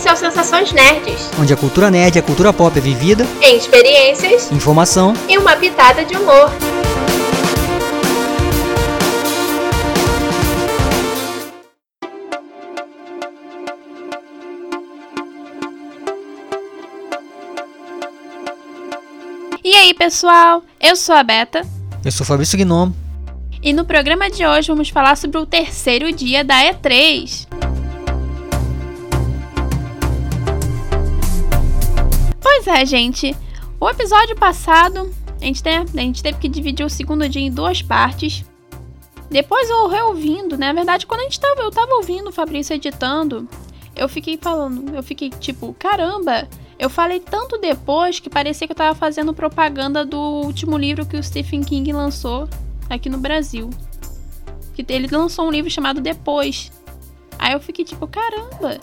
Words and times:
Esse 0.00 0.08
é 0.08 0.12
o 0.14 0.16
Sensações 0.16 0.72
Nerds, 0.72 1.30
onde 1.38 1.52
a 1.52 1.56
cultura 1.58 1.90
nerd 1.90 2.16
e 2.16 2.18
a 2.18 2.22
cultura 2.22 2.54
pop 2.54 2.74
é 2.74 2.80
vivida 2.80 3.26
em 3.42 3.58
experiências, 3.58 4.50
informação 4.50 5.12
e 5.28 5.36
uma 5.36 5.54
pitada 5.56 6.06
de 6.06 6.16
humor. 6.16 6.50
E 19.62 19.74
aí, 19.74 19.92
pessoal? 19.92 20.62
Eu 20.80 20.96
sou 20.96 21.14
a 21.14 21.22
Beta. 21.22 21.60
Eu 22.02 22.10
sou 22.10 22.24
Fabrício 22.24 22.58
Gnomo. 22.58 22.96
E 23.62 23.74
no 23.74 23.84
programa 23.84 24.30
de 24.30 24.46
hoje 24.46 24.68
vamos 24.68 24.88
falar 24.88 25.14
sobre 25.18 25.36
o 25.36 25.44
terceiro 25.44 26.10
dia 26.10 26.42
da 26.42 26.62
E3. 26.72 27.49
Pois 32.62 32.78
é, 32.78 32.84
gente. 32.84 33.34
O 33.80 33.88
episódio 33.88 34.36
passado, 34.36 35.10
a 35.40 35.44
gente, 35.46 35.62
a 35.66 36.00
gente 36.00 36.22
teve 36.22 36.38
que 36.38 36.46
dividir 36.46 36.84
o 36.84 36.90
segundo 36.90 37.26
dia 37.26 37.40
em 37.40 37.50
duas 37.50 37.80
partes. 37.80 38.44
Depois 39.30 39.70
eu 39.70 39.88
reouvindo, 39.88 40.58
né? 40.58 40.66
Na 40.66 40.74
verdade, 40.74 41.06
quando 41.06 41.20
a 41.20 41.22
gente 41.22 41.40
tava, 41.40 41.62
eu 41.62 41.70
tava 41.70 41.94
ouvindo 41.94 42.28
o 42.28 42.32
Fabrício 42.32 42.74
editando, 42.74 43.48
eu 43.96 44.06
fiquei 44.10 44.36
falando, 44.36 44.94
eu 44.94 45.02
fiquei 45.02 45.30
tipo, 45.30 45.74
caramba, 45.78 46.46
eu 46.78 46.90
falei 46.90 47.18
tanto 47.18 47.56
depois 47.56 48.20
que 48.20 48.28
parecia 48.28 48.66
que 48.66 48.72
eu 48.72 48.76
tava 48.76 48.94
fazendo 48.94 49.32
propaganda 49.32 50.04
do 50.04 50.20
último 50.20 50.76
livro 50.76 51.06
que 51.06 51.16
o 51.16 51.22
Stephen 51.22 51.62
King 51.62 51.90
lançou 51.94 52.46
aqui 52.90 53.08
no 53.08 53.16
Brasil. 53.16 53.70
Que 54.74 54.84
ele 54.86 55.08
lançou 55.10 55.46
um 55.46 55.50
livro 55.50 55.70
chamado 55.70 55.98
Depois. 55.98 56.70
Aí 57.38 57.54
eu 57.54 57.60
fiquei 57.60 57.86
tipo, 57.86 58.06
caramba, 58.06 58.78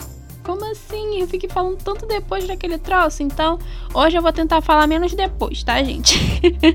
como 0.48 0.64
assim? 0.72 1.20
Eu 1.20 1.28
fiquei 1.28 1.46
falando 1.46 1.76
tanto 1.76 2.06
depois 2.06 2.46
daquele 2.46 2.78
troço. 2.78 3.22
Então, 3.22 3.58
hoje 3.92 4.16
eu 4.16 4.22
vou 4.22 4.32
tentar 4.32 4.62
falar 4.62 4.86
menos 4.86 5.12
depois, 5.12 5.62
tá, 5.62 5.82
gente? 5.84 6.18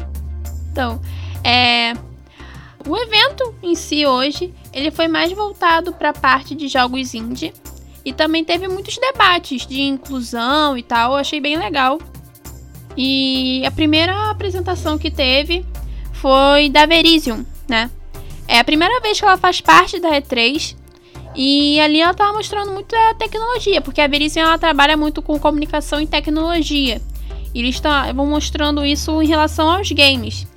então, 0.71 1.01
é. 1.43 1.93
O 2.87 2.95
evento 2.95 3.55
em 3.63 3.73
si 3.73 4.05
hoje, 4.05 4.53
ele 4.71 4.91
foi 4.91 5.07
mais 5.07 5.31
voltado 5.31 5.91
para 5.91 6.09
a 6.09 6.13
parte 6.13 6.53
de 6.53 6.67
jogos 6.67 7.15
indie 7.15 7.51
e 8.05 8.13
também 8.13 8.43
teve 8.43 8.67
muitos 8.67 8.95
debates 8.97 9.65
de 9.65 9.81
inclusão 9.81 10.77
e 10.77 10.83
tal, 10.83 11.13
eu 11.13 11.17
achei 11.17 11.41
bem 11.41 11.57
legal. 11.57 11.97
E 12.95 13.65
a 13.65 13.71
primeira 13.71 14.29
apresentação 14.29 14.99
que 14.99 15.09
teve 15.09 15.65
foi 16.11 16.69
da 16.69 16.85
Verizon, 16.85 17.43
né? 17.67 17.89
É 18.47 18.59
a 18.59 18.63
primeira 18.63 18.99
vez 18.99 19.17
que 19.17 19.25
ela 19.25 19.37
faz 19.37 19.61
parte 19.61 19.99
da 19.99 20.09
E3 20.09 20.75
e 21.35 21.79
ali 21.79 21.99
ela 21.99 22.13
tava 22.13 22.33
mostrando 22.33 22.71
muita 22.71 22.97
tecnologia, 23.15 23.81
porque 23.81 24.01
a 24.01 24.07
Verizon 24.07 24.41
ela 24.41 24.57
trabalha 24.57 24.95
muito 24.95 25.21
com 25.21 25.39
comunicação 25.39 25.99
e 25.99 26.07
tecnologia. 26.07 27.01
E 27.53 27.59
eles 27.59 27.81
vão 28.15 28.25
mostrando 28.25 28.85
isso 28.85 29.21
em 29.21 29.27
relação 29.27 29.69
aos 29.69 29.91
games. 29.91 30.47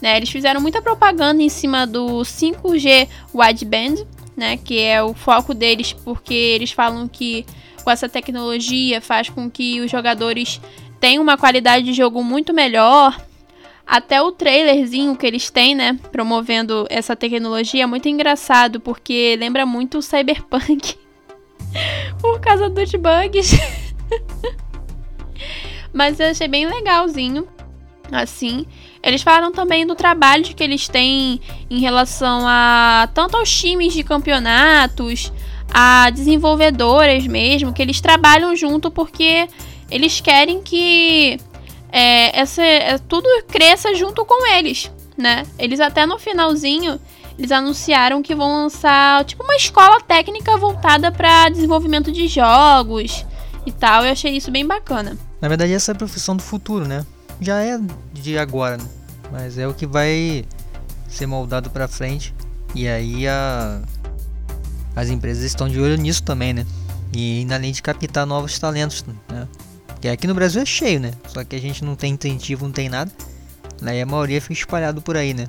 Né? 0.00 0.16
Eles 0.16 0.30
fizeram 0.30 0.60
muita 0.60 0.82
propaganda 0.82 1.42
em 1.42 1.48
cima 1.48 1.86
do 1.86 2.20
5G 2.20 3.08
wideband, 3.34 4.06
né, 4.36 4.56
que 4.58 4.80
é 4.80 5.02
o 5.02 5.14
foco 5.14 5.54
deles, 5.54 5.92
porque 5.92 6.34
eles 6.34 6.70
falam 6.70 7.08
que 7.08 7.46
com 7.82 7.90
essa 7.90 8.08
tecnologia 8.08 9.00
faz 9.00 9.30
com 9.30 9.50
que 9.50 9.80
os 9.80 9.90
jogadores 9.90 10.60
tenham 11.00 11.22
uma 11.22 11.36
qualidade 11.36 11.84
de 11.84 11.92
jogo 11.92 12.22
muito 12.22 12.52
melhor. 12.52 13.16
Até 13.86 14.20
o 14.20 14.32
trailerzinho 14.32 15.16
que 15.16 15.24
eles 15.26 15.48
têm, 15.48 15.74
né, 15.74 15.98
promovendo 16.10 16.86
essa 16.90 17.14
tecnologia 17.14 17.84
é 17.84 17.86
muito 17.86 18.08
engraçado, 18.08 18.80
porque 18.80 19.36
lembra 19.38 19.64
muito 19.64 19.98
o 19.98 20.02
Cyberpunk. 20.02 20.96
Por 22.20 22.40
causa 22.40 22.68
dos 22.68 22.90
bugs. 22.92 23.52
Mas 25.92 26.18
eu 26.18 26.30
achei 26.30 26.48
bem 26.48 26.66
legalzinho. 26.66 27.46
Assim, 28.10 28.66
eles 29.02 29.22
falaram 29.22 29.52
também 29.52 29.86
do 29.86 29.94
trabalho 29.94 30.44
que 30.44 30.62
eles 30.62 30.88
têm 30.88 31.40
em 31.68 31.80
relação 31.80 32.46
a 32.46 33.08
tanto 33.14 33.36
aos 33.36 33.50
times 33.50 33.92
de 33.92 34.02
campeonatos, 34.02 35.32
a 35.72 36.10
desenvolvedoras 36.10 37.26
mesmo, 37.26 37.72
que 37.72 37.82
eles 37.82 38.00
trabalham 38.00 38.54
junto 38.54 38.90
porque 38.90 39.48
eles 39.90 40.20
querem 40.20 40.62
que 40.62 41.38
é, 41.96 42.38
essa, 42.38 42.62
é, 42.62 42.98
tudo 42.98 43.26
cresça 43.48 43.94
junto 43.94 44.22
com 44.26 44.46
eles, 44.46 44.90
né? 45.16 45.44
Eles 45.58 45.80
até 45.80 46.04
no 46.04 46.18
finalzinho 46.18 47.00
eles 47.38 47.50
anunciaram 47.50 48.22
que 48.22 48.34
vão 48.34 48.64
lançar 48.64 49.24
tipo 49.24 49.42
uma 49.42 49.56
escola 49.56 49.98
técnica 50.02 50.58
voltada 50.58 51.10
para 51.10 51.48
desenvolvimento 51.48 52.12
de 52.12 52.28
jogos 52.28 53.24
e 53.64 53.72
tal. 53.72 54.04
Eu 54.04 54.12
achei 54.12 54.36
isso 54.36 54.50
bem 54.50 54.66
bacana. 54.66 55.16
Na 55.40 55.48
verdade, 55.48 55.72
essa 55.72 55.92
é 55.92 55.94
a 55.94 55.96
profissão 55.96 56.36
do 56.36 56.42
futuro, 56.42 56.86
né? 56.86 57.04
Já 57.40 57.62
é 57.62 57.80
de 58.12 58.36
agora, 58.36 58.76
né? 58.76 58.84
Mas 59.32 59.56
é 59.56 59.66
o 59.66 59.72
que 59.72 59.86
vai 59.86 60.44
ser 61.08 61.26
moldado 61.26 61.70
para 61.70 61.88
frente. 61.88 62.34
E 62.74 62.86
aí 62.86 63.26
a, 63.26 63.80
as 64.94 65.08
empresas 65.08 65.44
estão 65.44 65.66
de 65.66 65.80
olho 65.80 65.96
nisso 65.96 66.22
também, 66.22 66.52
né? 66.52 66.66
E 67.14 67.46
além 67.50 67.72
de 67.72 67.80
captar 67.80 68.26
novos 68.26 68.58
talentos, 68.58 69.02
né? 69.28 69.48
Que 70.06 70.10
aqui 70.10 70.28
no 70.28 70.34
Brasil 70.36 70.62
é 70.62 70.64
cheio, 70.64 71.00
né? 71.00 71.10
Só 71.26 71.42
que 71.42 71.56
a 71.56 71.60
gente 71.60 71.84
não 71.84 71.96
tem 71.96 72.14
incentivo, 72.14 72.64
não 72.64 72.70
tem 72.70 72.88
nada. 72.88 73.10
Aí 73.82 74.00
a 74.00 74.06
maioria 74.06 74.40
fica 74.40 74.52
espalhado 74.52 75.02
por 75.02 75.16
aí, 75.16 75.34
né? 75.34 75.48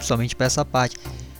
Somente 0.00 0.34
para 0.34 0.46
essa 0.46 0.64
parte. 0.64 0.96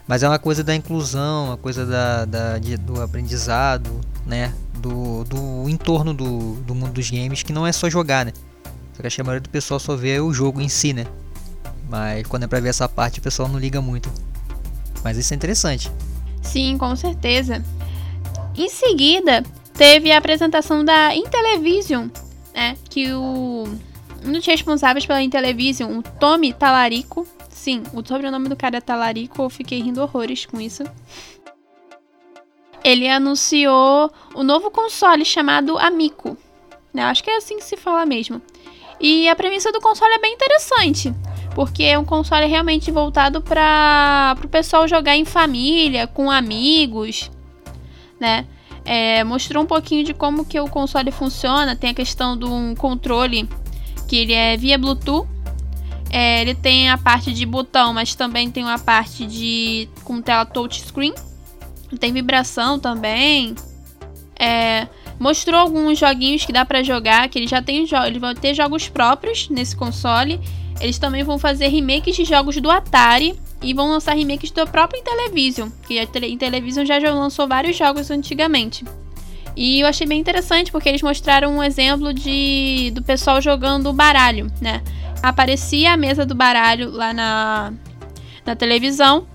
Mas 0.07 0.23
é 0.23 0.29
uma 0.29 0.39
coisa 0.39 0.63
da 0.63 0.73
inclusão, 0.73 1.47
uma 1.47 1.57
coisa 1.57 1.85
da, 1.85 2.25
da 2.25 2.59
de, 2.59 2.77
do 2.77 3.03
aprendizado, 3.03 4.01
né? 4.25 4.55
Do, 4.75 5.25
do 5.25 5.69
entorno 5.69 6.15
do, 6.15 6.55
do 6.61 6.73
mundo 6.73 6.93
dos 6.93 7.11
games, 7.11 7.43
que 7.43 7.53
não 7.53 7.67
é 7.67 7.73
só 7.73 7.91
jogar, 7.91 8.27
né? 8.27 8.33
Só 8.93 9.03
que 9.03 9.21
a 9.21 9.25
maioria 9.25 9.41
do 9.41 9.51
pessoal 9.51 9.81
só 9.81 9.97
vê 9.97 10.21
o 10.21 10.33
jogo 10.33 10.61
em 10.61 10.69
si, 10.69 10.93
né? 10.93 11.05
Mas 11.91 12.25
quando 12.29 12.45
é 12.45 12.47
pra 12.47 12.61
ver 12.61 12.69
essa 12.69 12.89
parte, 12.89 13.19
o 13.19 13.23
pessoal 13.23 13.49
não 13.49 13.59
liga 13.59 13.83
muito. 13.83 14.09
Mas 15.03 15.17
isso 15.17 15.35
é 15.35 15.37
interessante. 15.37 15.91
Sim, 16.43 16.79
com 16.79 16.95
certeza. 16.95 17.61
Em 18.57 18.69
seguida, 18.69 19.43
teve 19.75 20.13
a 20.13 20.19
apresentação 20.19 20.85
da 20.85 21.13
Intellivision, 21.13 22.07
né? 22.55 22.77
Que 22.89 23.13
o 23.13 23.65
um 24.25 24.33
dos 24.33 24.47
responsáveis 24.47 25.05
pela 25.05 25.23
Intellivision, 25.23 25.99
o 25.99 26.03
Tommy 26.03 26.53
Talarico. 26.53 27.27
Sim, 27.49 27.83
o 27.93 28.07
sobrenome 28.07 28.49
do 28.49 28.57
cara 28.57 28.79
é 28.79 28.81
Talarico, 28.81 29.43
eu 29.43 29.51
fiquei 29.51 29.81
rindo 29.81 30.01
horrores 30.01 30.47
com 30.47 30.61
isso. 30.61 30.85
Ele 32.85 33.09
anunciou 33.09 34.11
o 34.35 34.43
novo 34.43 34.71
console 34.71 35.25
chamado 35.25 35.79
Amico. 35.79 36.37
Né? 36.93 37.03
Acho 37.05 37.23
que 37.23 37.31
é 37.31 37.37
assim 37.37 37.57
que 37.57 37.65
se 37.65 37.77
fala 37.77 38.05
mesmo. 38.05 38.43
E 39.01 39.29
a 39.29 39.37
premissa 39.37 39.73
do 39.73 39.81
console 39.81 40.15
é 40.15 40.19
bem 40.19 40.35
interessante 40.35 41.13
porque 41.55 41.85
é 41.85 41.99
um 41.99 42.05
console 42.05 42.47
realmente 42.47 42.91
voltado 42.91 43.41
para 43.41 44.37
o 44.43 44.49
pessoal 44.49 44.89
jogar 44.89 45.17
em 45.17 45.25
família, 45.25 46.07
com 46.07 46.31
amigos, 46.31 47.31
né? 48.19 48.47
É, 48.85 49.23
mostrou 49.25 49.63
um 49.63 49.67
pouquinho 49.67 50.05
de 50.05 50.13
como 50.13 50.45
que 50.45 50.59
o 50.59 50.69
console 50.69 51.11
funciona. 51.11 51.77
Tem 51.77 51.91
a 51.91 51.95
questão 51.95 52.37
de 52.37 52.45
um 52.45 52.75
controle 52.75 53.49
que 54.09 54.17
ele 54.17 54.33
é 54.33 54.57
via 54.57 54.77
Bluetooth. 54.77 55.29
É, 56.11 56.43
ele 56.43 56.55
tem 56.55 56.91
a 56.91 56.99
parte 56.99 57.33
de 57.33 57.47
botão, 57.47 57.93
mas 57.95 58.15
também 58.15 58.51
tem 58.51 58.65
uma 58.65 58.79
parte 58.79 59.27
de 59.27 59.89
com 60.05 60.21
tela 60.21 60.45
touchscreen. 60.45 61.15
Tem 61.99 62.13
vibração 62.13 62.79
também. 62.79 63.55
É, 64.39 64.89
mostrou 65.19 65.61
alguns 65.61 65.99
joguinhos 65.99 66.45
que 66.45 66.53
dá 66.53 66.65
para 66.65 66.83
jogar, 66.83 67.29
que 67.29 67.39
ele 67.39 67.47
já 67.47 67.63
tem 67.63 67.87
ele 68.07 68.19
vai 68.19 68.35
ter 68.35 68.55
jogos 68.55 68.89
próprios 68.89 69.49
nesse 69.49 69.77
console 69.77 70.41
eles 70.83 70.99
também 70.99 71.23
vão 71.23 71.39
fazer 71.39 71.69
remakes 71.69 72.17
de 72.17 72.25
jogos 72.25 72.61
do 72.61 72.69
Atari 72.71 73.39
e 73.63 73.73
vão 73.73 73.89
lançar 73.89 74.15
remakes 74.17 74.51
do 74.51 74.67
próprio 74.67 75.01
Intellivision, 75.01 75.69
que 75.87 75.99
a 75.99 76.03
Intellivision 76.03 76.85
já, 76.85 76.99
lançou 76.99 77.47
vários 77.47 77.77
jogos 77.77 78.11
antigamente. 78.11 78.85
E 79.55 79.81
eu 79.81 79.87
achei 79.87 80.07
bem 80.07 80.19
interessante 80.19 80.73
porque 80.73 80.89
eles 80.89 81.03
mostraram 81.03 81.57
um 81.57 81.63
exemplo 81.63 82.13
de 82.13 82.91
do 82.95 83.03
pessoal 83.03 83.41
jogando 83.41 83.93
baralho, 83.93 84.51
né? 84.61 84.83
Aparecia 85.23 85.93
a 85.93 85.97
mesa 85.97 86.25
do 86.27 86.35
baralho 86.35 86.91
lá 86.91 87.13
na, 87.13 87.73
na 88.45 88.57
televisão, 88.57 89.27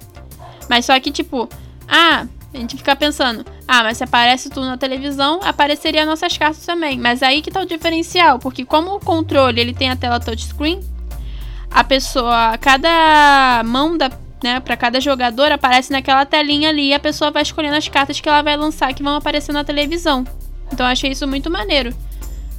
mas 0.70 0.86
só 0.86 1.00
que 1.00 1.12
tipo, 1.12 1.48
ah, 1.88 2.26
a 2.54 2.58
gente 2.58 2.76
fica 2.76 2.96
pensando, 2.96 3.46
ah, 3.68 3.84
mas 3.84 3.98
se 3.98 4.04
aparece 4.04 4.50
tudo 4.50 4.66
na 4.66 4.78
televisão, 4.78 5.40
apareceria 5.44 6.06
nossas 6.06 6.36
cartas 6.38 6.66
também. 6.66 6.98
Mas 6.98 7.22
aí 7.22 7.42
que 7.42 7.52
tá 7.52 7.62
o 7.62 7.66
diferencial, 7.66 8.40
porque 8.40 8.66
como 8.66 8.96
o 8.96 9.00
controle 9.00 9.62
ele 9.62 9.74
tem 9.74 9.90
a 9.90 9.96
tela 9.96 10.20
touchscreen, 10.20 10.82
a 11.72 11.84
pessoa, 11.84 12.58
cada 12.58 13.64
mão 13.66 13.98
da, 13.98 14.12
né, 14.44 14.60
para 14.60 14.78
cada 14.78 15.00
jogador 15.00 15.52
aparece 15.52 15.92
naquela 15.92 16.26
telinha 16.26 16.70
ali 16.70 16.90
e 16.90 16.94
a 16.94 17.00
pessoa 17.00 17.32
vai 17.32 17.44
escolhendo 17.44 17.76
as 17.76 17.88
cartas 17.88 18.20
que 18.20 18.28
ela 18.30 18.42
vai 18.42 18.56
lançar 18.56 18.94
que 18.94 19.04
vão 19.04 19.16
aparecer 19.16 19.52
na 19.52 19.64
televisão. 19.64 20.26
Então 20.72 20.86
eu 20.86 20.92
achei 20.92 21.12
isso 21.12 21.28
muito 21.28 21.50
maneiro. 21.50 21.94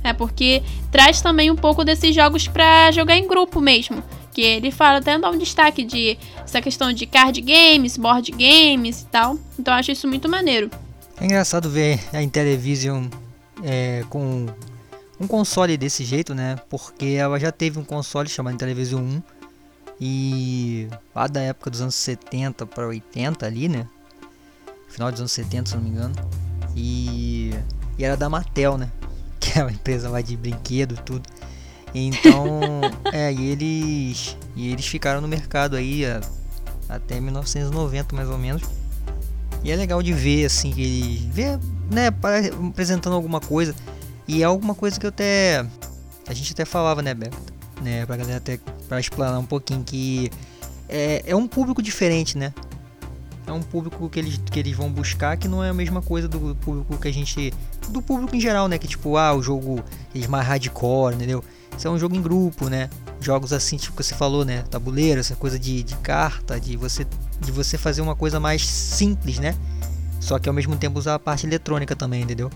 É 0.03 0.13
porque 0.13 0.63
traz 0.91 1.21
também 1.21 1.51
um 1.51 1.57
pouco 1.57 1.85
desses 1.85 2.15
jogos 2.15 2.47
para 2.47 2.91
jogar 2.93 3.17
em 3.17 3.27
grupo 3.27 3.61
mesmo. 3.61 4.03
Que 4.33 4.43
ele 4.43 4.71
fala 4.71 4.99
até 4.99 5.19
dá 5.19 5.31
um 5.31 5.39
destaque 5.39 5.85
de 5.85 6.17
essa 6.45 6.63
questão 6.63 6.93
de 6.93 7.07
card 7.07 7.41
games, 7.41 7.97
board 7.97 8.31
games 8.31 9.03
e 9.03 9.07
tal. 9.07 9.37
Então 9.59 9.75
eu 9.75 9.79
acho 9.81 9.91
isso 9.91 10.07
muito 10.07 10.29
maneiro. 10.29 10.71
É 11.21 11.25
engraçado 11.25 11.69
ver 11.69 11.99
a 12.13 12.23
Intellivision 12.23 13.07
é, 13.65 14.05
com 14.09 14.47
um 15.21 15.27
console 15.27 15.77
desse 15.77 16.05
jeito, 16.05 16.35
né? 16.35 16.57
Porque 16.69 17.07
ela 17.07 17.39
já 17.39 17.51
teve 17.51 17.79
um 17.79 17.85
console 17.85 18.29
chamado 18.29 18.57
Televisão 18.57 19.01
1 19.01 19.23
e 20.01 20.89
lá 21.15 21.27
da 21.27 21.41
época 21.41 21.71
dos 21.71 21.81
anos 21.81 21.95
70 21.97 22.67
para 22.67 22.87
80 22.87 23.45
ali, 23.45 23.69
né? 23.69 23.87
Final 24.89 25.11
dos 25.11 25.21
anos 25.21 25.33
70, 25.33 25.71
se 25.71 25.77
não 25.77 25.83
me 25.83 25.91
engano. 25.91 26.15
E, 26.77 27.53
e 27.99 28.05
era 28.05 28.17
da 28.17 28.29
Mattel, 28.29 28.79
né? 28.79 28.91
Que 29.41 29.59
é 29.59 29.63
uma 29.63 29.73
empresa 29.73 30.09
lá 30.09 30.21
de 30.21 30.37
brinquedo 30.37 30.95
e 30.95 31.03
tudo. 31.03 31.29
Então, 31.95 32.81
é, 33.13 33.33
e 33.33 33.47
eles 33.47 34.37
e 34.55 34.73
eles 34.73 34.87
ficaram 34.87 35.21
no 35.21 35.29
mercado 35.29 35.77
aí 35.77 36.05
a, 36.05 36.21
até 36.89 37.21
1990 37.21 38.15
mais 38.15 38.29
ou 38.29 38.39
menos. 38.39 38.63
E 39.63 39.71
é 39.73 39.77
legal 39.77 40.03
de 40.03 40.13
ver 40.13 40.45
assim 40.45 40.71
que 40.71 40.83
eles 40.83 41.21
ver, 41.25 41.59
né, 41.91 42.09
apresentando 42.69 43.15
alguma 43.15 43.41
coisa. 43.41 43.75
E 44.29 44.43
é 44.43 44.45
alguma 44.45 44.75
coisa 44.75 45.01
que 45.01 45.07
eu 45.07 45.09
até 45.09 45.67
a 46.29 46.35
gente 46.35 46.53
até 46.53 46.65
falava, 46.67 47.01
né, 47.03 47.15
Beto? 47.15 47.37
Né, 47.81 48.05
pra 48.05 48.17
galera 48.17 48.37
até 48.37 48.59
para 48.89 49.01
explanar 49.01 49.39
um 49.41 49.47
pouquinho 49.47 49.83
que 49.83 50.31
é, 50.89 51.23
é 51.27 51.35
um 51.35 51.47
público 51.47 51.81
diferente, 51.81 52.37
né? 52.37 52.53
É 53.47 53.53
um 53.53 53.63
público 53.63 54.11
que 54.11 54.19
eles, 54.19 54.39
que 54.45 54.59
eles 54.59 54.77
vão 54.77 54.91
buscar 54.91 55.37
que 55.39 55.49
não 55.49 55.65
é 55.65 55.71
a 55.71 55.75
mesma 55.75 56.03
coisa 56.03 56.29
do 56.29 56.55
público 56.57 56.99
que 56.99 57.09
a 57.09 57.13
gente. 57.13 57.55
Do 57.89 58.03
público 58.03 58.37
em 58.37 58.41
geral, 58.41 58.69
né? 58.69 58.77
Que 58.77 58.87
tipo, 58.87 59.17
ah, 59.17 59.33
o 59.33 59.43
jogo 59.43 59.83
eles 60.15 60.27
mais 60.27 60.47
hardcore, 60.47 61.15
entendeu? 61.15 61.43
Isso 61.77 61.89
é 61.89 61.91
um 61.91 61.99
jogo 61.99 62.15
em 62.15 62.21
grupo, 62.21 62.69
né? 62.69 62.91
Jogos 63.21 63.53
assim, 63.53 63.79
tipo 63.79 63.97
que 63.97 64.03
você 64.03 64.15
falou, 64.15 64.45
né? 64.45 64.65
Tabuleiro, 64.69 65.19
essa 65.21 65.35
coisa 65.35 65.59
de, 65.59 65.83
de 65.83 65.97
carta, 65.97 66.61
de 66.61 66.77
você, 66.77 67.07
de 67.41 67.51
você 67.51 67.79
fazer 67.79 68.03
uma 68.03 68.15
coisa 68.15 68.39
mais 68.39 68.67
simples, 68.67 69.39
né? 69.39 69.57
Só 70.21 70.39
que 70.39 70.49
ao 70.49 70.55
mesmo 70.55 70.77
tempo 70.77 70.99
usar 70.99 71.15
a 71.15 71.19
parte 71.19 71.47
eletrônica 71.47 71.97
também, 71.97 72.23
entendeu? 72.23 72.51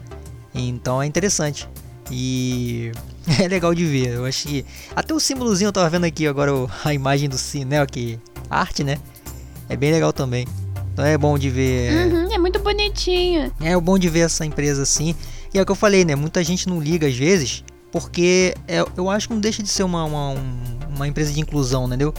Então 0.54 1.02
é 1.02 1.06
interessante. 1.06 1.68
E 2.10 2.92
é 3.40 3.48
legal 3.48 3.74
de 3.74 3.84
ver. 3.84 4.14
Eu 4.14 4.24
acho 4.24 4.48
que. 4.48 4.64
Até 4.94 5.14
o 5.14 5.20
símbolozinho 5.20 5.68
eu 5.68 5.72
tava 5.72 5.88
vendo 5.90 6.04
aqui 6.04 6.26
agora 6.26 6.52
a 6.84 6.94
imagem 6.94 7.28
do 7.28 7.36
né? 7.66 7.84
Que 7.86 8.18
arte, 8.50 8.84
né? 8.84 8.98
É 9.68 9.76
bem 9.76 9.92
legal 9.92 10.12
também. 10.12 10.46
Então 10.92 11.04
é 11.04 11.16
bom 11.16 11.38
de 11.38 11.48
ver. 11.48 12.12
Uhum, 12.12 12.32
é 12.32 12.38
muito 12.38 12.58
bonitinho. 12.58 13.52
É, 13.60 13.72
é 13.72 13.80
bom 13.80 13.98
de 13.98 14.08
ver 14.08 14.20
essa 14.20 14.44
empresa 14.44 14.82
assim. 14.82 15.14
E 15.54 15.58
é 15.58 15.62
o 15.62 15.66
que 15.66 15.72
eu 15.72 15.76
falei, 15.76 16.04
né? 16.04 16.14
Muita 16.14 16.42
gente 16.44 16.68
não 16.68 16.80
liga 16.80 17.06
às 17.06 17.16
vezes 17.16 17.64
porque 17.92 18.54
é, 18.66 18.82
eu 18.96 19.10
acho 19.10 19.28
que 19.28 19.34
não 19.34 19.40
deixa 19.40 19.62
de 19.62 19.68
ser 19.68 19.82
uma, 19.82 20.02
uma, 20.04 20.34
uma 20.88 21.06
empresa 21.06 21.30
de 21.30 21.38
inclusão, 21.38 21.86
entendeu? 21.86 22.14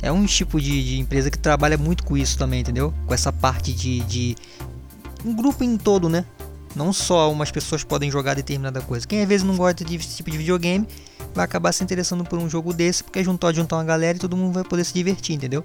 É 0.00 0.10
um 0.10 0.24
tipo 0.24 0.58
de, 0.58 0.82
de, 0.82 0.98
empresa 0.98 1.30
que 1.30 1.38
trabalha 1.38 1.76
muito 1.76 2.02
com 2.02 2.16
isso 2.16 2.38
também, 2.38 2.60
entendeu? 2.60 2.92
Com 3.06 3.12
essa 3.12 3.30
parte 3.30 3.72
de, 3.72 4.00
de 4.00 4.36
um 5.24 5.34
grupo 5.34 5.62
em 5.62 5.76
todo, 5.76 6.08
né? 6.08 6.24
Não 6.76 6.92
só 6.92 7.32
umas 7.32 7.50
pessoas 7.50 7.82
podem 7.82 8.10
jogar 8.10 8.34
determinada 8.34 8.82
coisa. 8.82 9.08
Quem 9.08 9.22
às 9.22 9.28
vezes 9.28 9.46
não 9.46 9.56
gosta 9.56 9.82
desse 9.82 10.16
tipo 10.16 10.30
de 10.30 10.36
videogame 10.36 10.86
vai 11.34 11.46
acabar 11.46 11.72
se 11.72 11.82
interessando 11.82 12.22
por 12.22 12.38
um 12.38 12.48
jogo 12.50 12.72
desse, 12.74 13.02
porque 13.02 13.24
juntou 13.24 13.52
juntar 13.52 13.76
uma 13.76 13.84
galera 13.84 14.18
e 14.18 14.20
todo 14.20 14.36
mundo 14.36 14.52
vai 14.52 14.62
poder 14.62 14.84
se 14.84 14.92
divertir, 14.92 15.34
entendeu? 15.34 15.64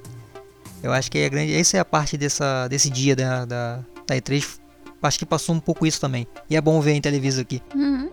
Eu 0.82 0.94
acho 0.94 1.12
que 1.12 1.18
é 1.18 1.30
grande. 1.30 1.54
Essa 1.54 1.78
é 1.78 1.80
a 1.82 1.86
parte 1.86 2.18
dessa, 2.18 2.68
desse 2.70 2.90
dia 2.90 3.14
da, 3.14 3.44
da, 3.44 3.80
da 4.08 4.16
E3. 4.16 4.60
Acho 5.04 5.20
que 5.20 5.26
passou 5.26 5.54
um 5.54 5.60
pouco 5.60 5.86
isso 5.86 6.00
também. 6.00 6.26
E 6.50 6.56
é 6.56 6.62
bom 6.62 6.80
ver 6.80 6.94
em 6.94 7.02
televisão 7.02 7.42
aqui. 7.42 7.62
Uhum. 7.76 8.10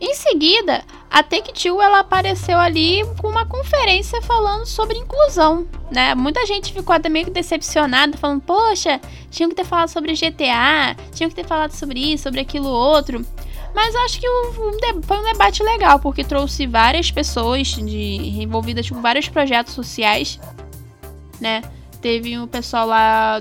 Em 0.00 0.14
seguida, 0.14 0.84
a 1.10 1.22
Take-Two 1.24 1.82
ela 1.82 2.00
apareceu 2.00 2.56
ali 2.56 3.02
com 3.18 3.28
uma 3.28 3.44
conferência 3.44 4.22
falando 4.22 4.64
sobre 4.64 4.96
inclusão, 4.96 5.66
né? 5.90 6.14
Muita 6.14 6.46
gente 6.46 6.72
ficou 6.72 6.94
até 6.94 7.08
meio 7.08 7.30
decepcionada, 7.30 8.16
falando: 8.16 8.42
"Poxa, 8.42 9.00
tinham 9.28 9.50
que 9.50 9.56
ter 9.56 9.64
falado 9.64 9.88
sobre 9.88 10.14
GTA, 10.14 10.96
tinham 11.12 11.28
que 11.28 11.34
ter 11.34 11.46
falado 11.46 11.72
sobre 11.72 11.98
isso, 12.12 12.22
sobre 12.22 12.40
aquilo 12.40 12.68
outro". 12.68 13.26
Mas 13.74 13.94
eu 13.94 14.00
acho 14.02 14.20
que 14.20 14.26
foi 15.02 15.18
um 15.18 15.24
debate 15.24 15.62
legal, 15.62 15.98
porque 15.98 16.24
trouxe 16.24 16.66
várias 16.66 17.10
pessoas 17.10 17.68
de, 17.68 18.40
envolvidas 18.40 18.88
com 18.88 19.00
vários 19.00 19.28
projetos 19.28 19.74
sociais, 19.74 20.38
né? 21.40 21.62
Teve 22.00 22.38
um 22.38 22.46
pessoal 22.46 22.86
lá, 22.86 23.40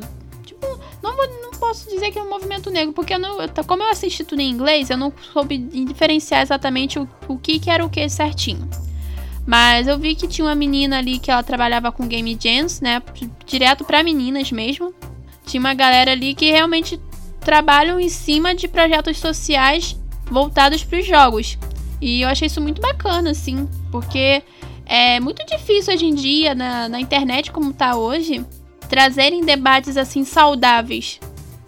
não 1.07 1.15
vou 1.15 1.27
posso 1.57 1.89
dizer 1.89 2.11
que 2.11 2.19
é 2.19 2.21
um 2.21 2.29
movimento 2.29 2.69
negro, 2.69 2.93
porque 2.93 3.13
eu 3.13 3.19
não, 3.19 3.37
como 3.65 3.83
eu 3.83 3.89
assisti 3.89 4.23
tudo 4.23 4.41
em 4.41 4.49
inglês, 4.49 4.89
eu 4.89 4.97
não 4.97 5.11
soube 5.33 5.57
diferenciar 5.57 6.41
exatamente 6.41 6.97
o, 6.97 7.07
o 7.27 7.37
que, 7.37 7.59
que 7.59 7.69
era 7.69 7.85
o 7.85 7.89
que 7.89 8.07
certinho. 8.07 8.67
Mas 9.45 9.87
eu 9.87 9.97
vi 9.97 10.15
que 10.15 10.27
tinha 10.27 10.45
uma 10.45 10.55
menina 10.55 10.97
ali 10.97 11.19
que 11.19 11.31
ela 11.31 11.43
trabalhava 11.43 11.91
com 11.91 12.07
game 12.07 12.37
jams, 12.39 12.81
né? 12.81 13.01
Direto 13.45 13.85
para 13.85 14.03
meninas 14.03 14.51
mesmo. 14.51 14.93
Tinha 15.45 15.59
uma 15.59 15.73
galera 15.73 16.11
ali 16.11 16.33
que 16.33 16.51
realmente 16.51 16.99
trabalham 17.39 17.97
em 17.97 18.09
cima 18.09 18.53
de 18.53 18.67
projetos 18.67 19.17
sociais 19.17 19.95
voltados 20.25 20.83
para 20.83 20.99
os 20.99 21.05
jogos. 21.05 21.57
E 22.01 22.21
eu 22.21 22.29
achei 22.29 22.47
isso 22.47 22.59
muito 22.59 22.81
bacana, 22.81 23.31
assim, 23.31 23.67
porque 23.89 24.43
é 24.85 25.19
muito 25.21 25.45
difícil 25.45 25.93
hoje 25.93 26.05
em 26.05 26.13
dia, 26.13 26.53
na, 26.53 26.89
na 26.89 26.99
internet 26.99 27.51
como 27.51 27.71
tá 27.71 27.95
hoje, 27.95 28.45
trazerem 28.87 29.45
debates 29.45 29.97
assim 29.97 30.23
saudáveis 30.23 31.19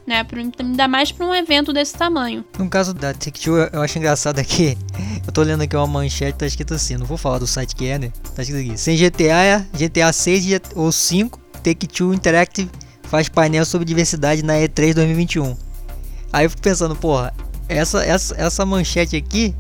né? 0.10 0.26
Ainda 0.58 0.88
mais 0.88 1.12
para 1.12 1.24
um 1.24 1.36
evento 1.36 1.72
desse 1.72 1.94
tamanho. 1.94 2.44
No 2.58 2.68
caso 2.68 2.96
da 2.96 3.14
Take-Two, 3.14 3.56
eu 3.72 3.82
acho 3.82 4.00
engraçado 4.00 4.40
aqui. 4.40 4.76
Eu 5.26 5.32
tô 5.32 5.44
lendo 5.44 5.62
aqui 5.62 5.76
uma 5.76 5.86
manchete, 5.86 6.40
tá 6.40 6.48
escrito 6.48 6.74
assim, 6.74 6.98
não 6.98 7.06
vou 7.06 7.16
falar 7.16 7.38
do 7.38 7.46
site 7.46 7.76
que 7.76 7.86
é, 7.86 8.00
né? 8.00 8.12
Tá 8.36 8.42
escrito 8.42 8.68
aqui, 8.68 8.80
sem 8.80 8.98
GTA, 8.98 9.64
GTA 9.72 10.12
6 10.12 10.46
ou 10.76 10.92
5, 10.92 11.40
Take-Two 11.64 12.16
Interactive 12.16 12.72
faz 13.04 13.30
painel 13.30 13.64
sobre 13.64 13.86
diversidade 13.86 14.42
na 14.42 14.56
E3 14.56 14.96
2021. 14.96 15.56
Aí 16.34 16.46
eu 16.46 16.50
fico 16.50 16.64
pensando, 16.64 16.96
porra, 16.96 17.32
essa, 17.68 18.04
essa, 18.04 18.36
essa 18.42 18.66
manchete 18.66 19.16
aqui 19.16 19.54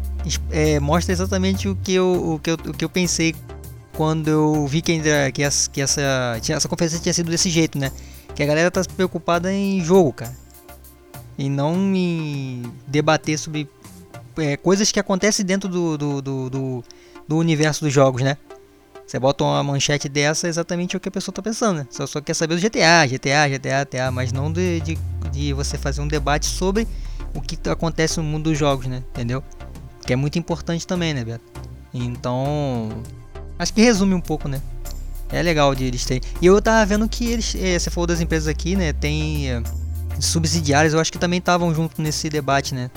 é, 0.49 0.79
mostra 0.79 1.13
exatamente 1.13 1.69
o 1.69 1.75
que, 1.75 1.93
eu, 1.93 2.33
o, 2.33 2.39
que 2.39 2.49
eu, 2.49 2.55
o 2.55 2.73
que 2.73 2.83
eu 2.83 2.89
pensei 2.89 3.35
quando 3.99 4.29
eu 4.29 4.65
vi 4.65 4.81
que, 4.81 4.93
ainda, 4.93 5.29
que, 5.29 5.43
essa, 5.43 5.69
que 5.69 5.81
essa, 5.81 6.39
essa 6.47 6.69
conferência 6.69 6.99
tinha 6.99 7.11
sido 7.11 7.29
desse 7.29 7.49
jeito, 7.49 7.77
né? 7.77 7.91
Que 8.33 8.41
a 8.41 8.45
galera 8.45 8.71
tá 8.71 8.81
preocupada 8.95 9.51
em 9.51 9.83
jogo, 9.83 10.13
cara. 10.13 10.33
E 11.37 11.49
não 11.49 11.75
em 11.93 12.63
debater 12.87 13.37
sobre 13.37 13.69
é, 14.37 14.55
coisas 14.55 14.89
que 14.89 15.01
acontecem 15.01 15.45
dentro 15.45 15.67
do, 15.67 15.97
do, 15.97 16.21
do, 16.21 16.49
do, 16.49 16.83
do 17.27 17.37
universo 17.37 17.83
dos 17.83 17.93
jogos, 17.93 18.21
né? 18.21 18.37
Você 19.05 19.19
bota 19.19 19.43
uma 19.43 19.61
manchete 19.65 20.07
dessa, 20.07 20.47
é 20.47 20.49
exatamente 20.49 20.95
o 20.95 20.99
que 21.01 21.09
a 21.09 21.11
pessoa 21.11 21.35
tá 21.35 21.41
pensando, 21.41 21.79
né? 21.79 21.87
Só, 21.91 22.07
só 22.07 22.21
quer 22.21 22.35
saber 22.35 22.55
do 22.55 22.61
GTA, 22.61 23.05
GTA, 23.05 23.49
GTA, 23.49 23.83
GTA, 23.83 24.11
mas 24.11 24.31
não 24.31 24.49
de, 24.49 24.79
de, 24.79 24.97
de, 25.29 25.51
você 25.51 25.77
fazer 25.77 25.99
um 25.99 26.07
debate 26.07 26.45
sobre 26.45 26.87
o 27.33 27.41
que 27.41 27.59
acontece 27.69 28.17
no 28.19 28.23
mundo 28.23 28.45
dos 28.45 28.57
jogos, 28.57 28.85
né? 28.85 29.03
Entendeu? 29.09 29.43
Que 30.07 30.13
é 30.13 30.15
muito 30.15 30.39
importante 30.39 30.87
também, 30.87 31.13
né, 31.13 31.25
Beto? 31.25 31.43
Então, 31.93 33.03
acho 33.59 33.73
que 33.73 33.81
resume 33.81 34.13
um 34.15 34.21
pouco, 34.21 34.47
né? 34.47 34.61
É 35.31 35.43
legal 35.43 35.75
de 35.75 35.83
eles 35.83 36.03
terem. 36.05 36.23
E 36.41 36.45
eu 36.47 36.59
tava 36.61 36.83
vendo 36.85 37.07
que 37.07 37.31
eles, 37.31 37.53
é, 37.55 37.77
você 37.77 37.91
falou 37.91 38.07
das 38.07 38.19
empresas 38.19 38.47
aqui, 38.47 38.75
né? 38.75 38.93
Tem 38.93 39.51
é, 39.51 39.61
subsidiárias, 40.19 40.93
eu 40.93 40.99
acho 40.99 41.11
que 41.11 41.19
também 41.19 41.37
estavam 41.37 41.73
junto 41.73 42.01
nesse 42.01 42.29
debate, 42.29 42.73
né? 42.73 42.89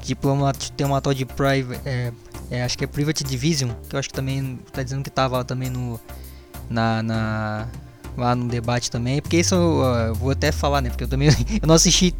Tipo, 0.00 0.28
tem 0.76 0.86
uma 0.86 1.00
tal 1.02 1.12
de 1.12 1.26
Private. 1.26 1.80
É, 1.84 2.12
é, 2.50 2.62
acho 2.62 2.78
que 2.78 2.84
é 2.84 2.86
Private 2.86 3.24
Division, 3.24 3.70
que 3.88 3.94
eu 3.94 3.98
acho 3.98 4.08
que 4.08 4.14
também 4.14 4.58
tá 4.72 4.82
dizendo 4.82 5.02
que 5.02 5.10
tava 5.10 5.44
também 5.44 5.68
no. 5.68 6.00
Na, 6.70 7.02
na, 7.02 7.68
lá 8.16 8.34
no 8.34 8.46
debate 8.46 8.90
também, 8.90 9.22
porque 9.22 9.38
isso 9.38 9.54
eu, 9.54 9.84
eu, 9.84 10.14
vou 10.14 10.30
até 10.30 10.52
falar, 10.52 10.80
né? 10.80 10.90
Porque 10.90 11.04
eu 11.04 11.08
também 11.08 11.28
eu 11.60 11.66
não 11.66 11.74
assisti 11.74 12.14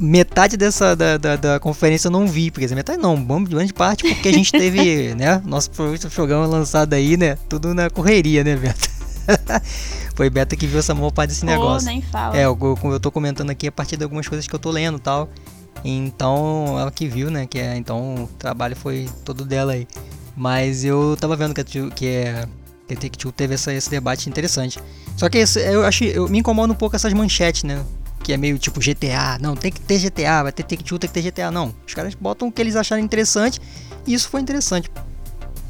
metade 0.00 0.56
dessa 0.56 0.96
da, 0.96 1.16
da, 1.16 1.36
da 1.36 1.60
conferência 1.60 2.08
eu 2.08 2.12
não 2.12 2.26
vi, 2.26 2.50
porque 2.50 2.66
metade 2.74 2.98
não, 2.98 3.16
grande 3.44 3.72
parte 3.72 4.02
porque 4.14 4.28
a 4.28 4.32
gente 4.32 4.50
teve, 4.50 5.14
né, 5.14 5.40
nosso 5.44 5.70
programa 6.14 6.46
lançado 6.46 6.92
aí, 6.94 7.16
né, 7.16 7.36
tudo 7.48 7.72
na 7.72 7.88
correria, 7.88 8.42
né, 8.42 8.56
Beto? 8.56 8.90
Foi 10.16 10.28
Beto 10.28 10.56
que 10.56 10.66
viu 10.66 10.80
essa 10.80 10.94
maior 10.94 11.12
parte 11.12 11.30
desse 11.30 11.46
negócio. 11.46 11.86
nem 11.86 12.02
fala. 12.02 12.36
É, 12.36 12.44
eu, 12.44 12.58
eu, 12.84 13.00
tô 13.00 13.10
comentando 13.10 13.50
aqui 13.50 13.68
a 13.68 13.72
partir 13.72 13.96
de 13.96 14.02
algumas 14.02 14.26
coisas 14.26 14.46
que 14.46 14.54
eu 14.54 14.58
tô 14.58 14.70
lendo 14.70 14.98
e 14.98 15.00
tal. 15.00 15.28
Então, 15.84 16.76
ela 16.78 16.90
que 16.90 17.06
viu, 17.06 17.30
né, 17.30 17.46
que 17.46 17.58
é, 17.58 17.76
então 17.76 18.24
o 18.24 18.26
trabalho 18.38 18.74
foi 18.74 19.08
todo 19.24 19.44
dela 19.44 19.72
aí. 19.72 19.86
Mas 20.36 20.84
eu 20.84 21.16
tava 21.18 21.36
vendo 21.36 21.54
que, 21.54 21.90
que 21.90 22.06
é 22.06 22.48
que 22.96 23.32
teve 23.32 23.54
essa, 23.54 23.72
esse 23.72 23.88
debate 23.88 24.28
interessante. 24.28 24.80
Só 25.16 25.28
que 25.28 25.38
esse, 25.38 25.60
eu 25.60 25.84
acho, 25.84 26.02
eu 26.04 26.28
me 26.28 26.38
incomoda 26.38 26.72
um 26.72 26.76
pouco 26.76 26.96
essas 26.96 27.12
manchetes, 27.12 27.62
né? 27.62 27.84
Que 28.22 28.32
é 28.32 28.36
meio 28.36 28.58
tipo 28.58 28.80
GTA, 28.80 29.38
não, 29.40 29.56
tem 29.56 29.72
que 29.72 29.80
ter 29.80 29.98
GTA, 29.98 30.42
vai 30.42 30.52
ter 30.52 30.62
Take-Two, 30.62 30.98
tem 30.98 31.08
que 31.08 31.14
ter 31.14 31.30
GTA, 31.30 31.50
não. 31.50 31.74
Os 31.86 31.94
caras 31.94 32.14
botam 32.14 32.48
o 32.48 32.52
que 32.52 32.60
eles 32.60 32.76
acharem 32.76 33.04
interessante 33.04 33.60
e 34.06 34.12
isso 34.12 34.28
foi 34.28 34.40
interessante. 34.40 34.90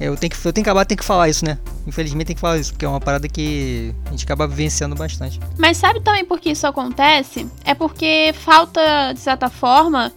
Eu 0.01 0.17
tenho 0.17 0.31
que, 0.31 0.47
eu 0.47 0.53
tenho 0.53 0.65
que 0.65 0.71
acabar, 0.71 0.87
tem 0.87 0.97
que 0.97 1.05
falar 1.05 1.29
isso, 1.29 1.45
né? 1.45 1.59
Infelizmente 1.87 2.29
tem 2.29 2.35
que 2.35 2.41
falar 2.41 2.57
isso, 2.57 2.73
porque 2.73 2.87
é 2.87 2.89
uma 2.89 3.01
parada 3.01 3.29
que 3.29 3.95
a 4.07 4.11
gente 4.11 4.25
acaba 4.25 4.47
vivenciando 4.47 4.97
bastante. 4.97 5.39
Mas 5.59 5.77
sabe 5.77 6.01
também 6.01 6.25
por 6.25 6.41
que 6.41 6.51
isso 6.51 6.67
acontece? 6.67 7.47
É 7.65 7.75
porque 7.75 8.33
falta, 8.33 9.13
de 9.13 9.21
certa 9.21 9.51
forma, 9.51 10.11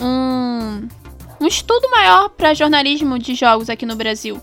um, 0.00 0.86
um 1.40 1.46
estudo 1.48 1.90
maior 1.90 2.28
para 2.28 2.54
jornalismo 2.54 3.18
de 3.18 3.34
jogos 3.34 3.68
aqui 3.68 3.84
no 3.84 3.96
Brasil. 3.96 4.40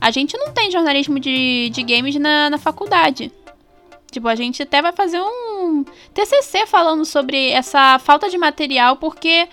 A 0.00 0.10
gente 0.10 0.38
não 0.38 0.50
tem 0.52 0.70
jornalismo 0.70 1.20
de, 1.20 1.68
de 1.70 1.82
games 1.82 2.16
na, 2.16 2.48
na 2.48 2.56
faculdade. 2.56 3.30
Tipo, 4.10 4.26
a 4.26 4.34
gente 4.34 4.62
até 4.62 4.80
vai 4.80 4.92
fazer 4.92 5.20
um 5.20 5.49
TCC 6.14 6.66
falando 6.66 7.04
sobre 7.04 7.50
essa 7.50 7.98
falta 7.98 8.28
de 8.28 8.38
material, 8.38 8.96
porque 8.96 9.48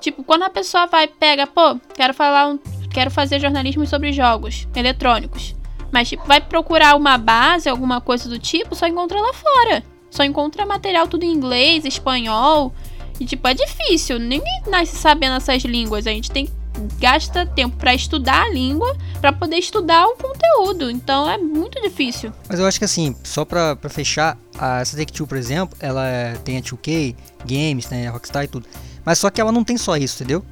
Tipo, 0.00 0.22
quando 0.22 0.44
a 0.44 0.50
pessoa 0.50 0.86
vai 0.86 1.08
pega, 1.08 1.46
pô, 1.46 1.78
quero 1.94 2.14
falar 2.14 2.48
um, 2.48 2.58
quero 2.90 3.10
fazer 3.10 3.40
jornalismo 3.40 3.86
sobre 3.86 4.12
jogos 4.12 4.68
eletrônicos. 4.74 5.54
Mas 5.90 6.08
tipo, 6.08 6.26
vai 6.26 6.40
procurar 6.40 6.96
uma 6.96 7.18
base, 7.18 7.68
alguma 7.68 8.00
coisa 8.00 8.28
do 8.28 8.38
tipo, 8.38 8.74
só 8.74 8.86
encontra 8.86 9.20
lá 9.20 9.32
fora. 9.32 9.82
Só 10.10 10.24
encontra 10.24 10.64
material 10.64 11.06
tudo 11.08 11.24
em 11.24 11.32
inglês, 11.32 11.84
espanhol. 11.84 12.72
E 13.18 13.24
tipo, 13.24 13.46
é 13.48 13.54
difícil. 13.54 14.18
Ninguém 14.18 14.62
nasce 14.68 14.96
sabendo 14.96 15.36
essas 15.36 15.62
línguas. 15.64 16.06
A 16.06 16.10
gente 16.10 16.30
tem 16.30 16.46
que 16.46 16.52
gasta 16.98 17.46
tempo 17.46 17.76
para 17.76 17.94
estudar 17.94 18.42
a 18.42 18.50
língua 18.50 18.96
para 19.20 19.32
poder 19.32 19.56
estudar 19.56 20.06
o 20.06 20.16
conteúdo. 20.16 20.90
Então 20.90 21.28
é 21.28 21.38
muito 21.38 21.80
difícil. 21.80 22.32
Mas 22.48 22.58
eu 22.58 22.66
acho 22.66 22.78
que 22.78 22.84
assim, 22.84 23.14
só 23.22 23.44
pra 23.44 23.76
fechar, 23.88 24.38
a 24.58 24.82
Take-Two, 24.84 25.26
por 25.26 25.36
exemplo, 25.36 25.76
ela 25.80 26.04
tem 26.44 26.58
a 26.58 26.60
2K, 26.60 27.14
Games, 27.44 27.88
né, 27.88 28.08
Rockstar 28.08 28.44
e 28.44 28.48
tudo. 28.48 28.66
Mas 29.04 29.18
só 29.18 29.30
que 29.30 29.40
ela 29.40 29.52
não 29.52 29.64
tem 29.64 29.76
só 29.76 29.96
isso, 29.96 30.22
entendeu? 30.22 30.44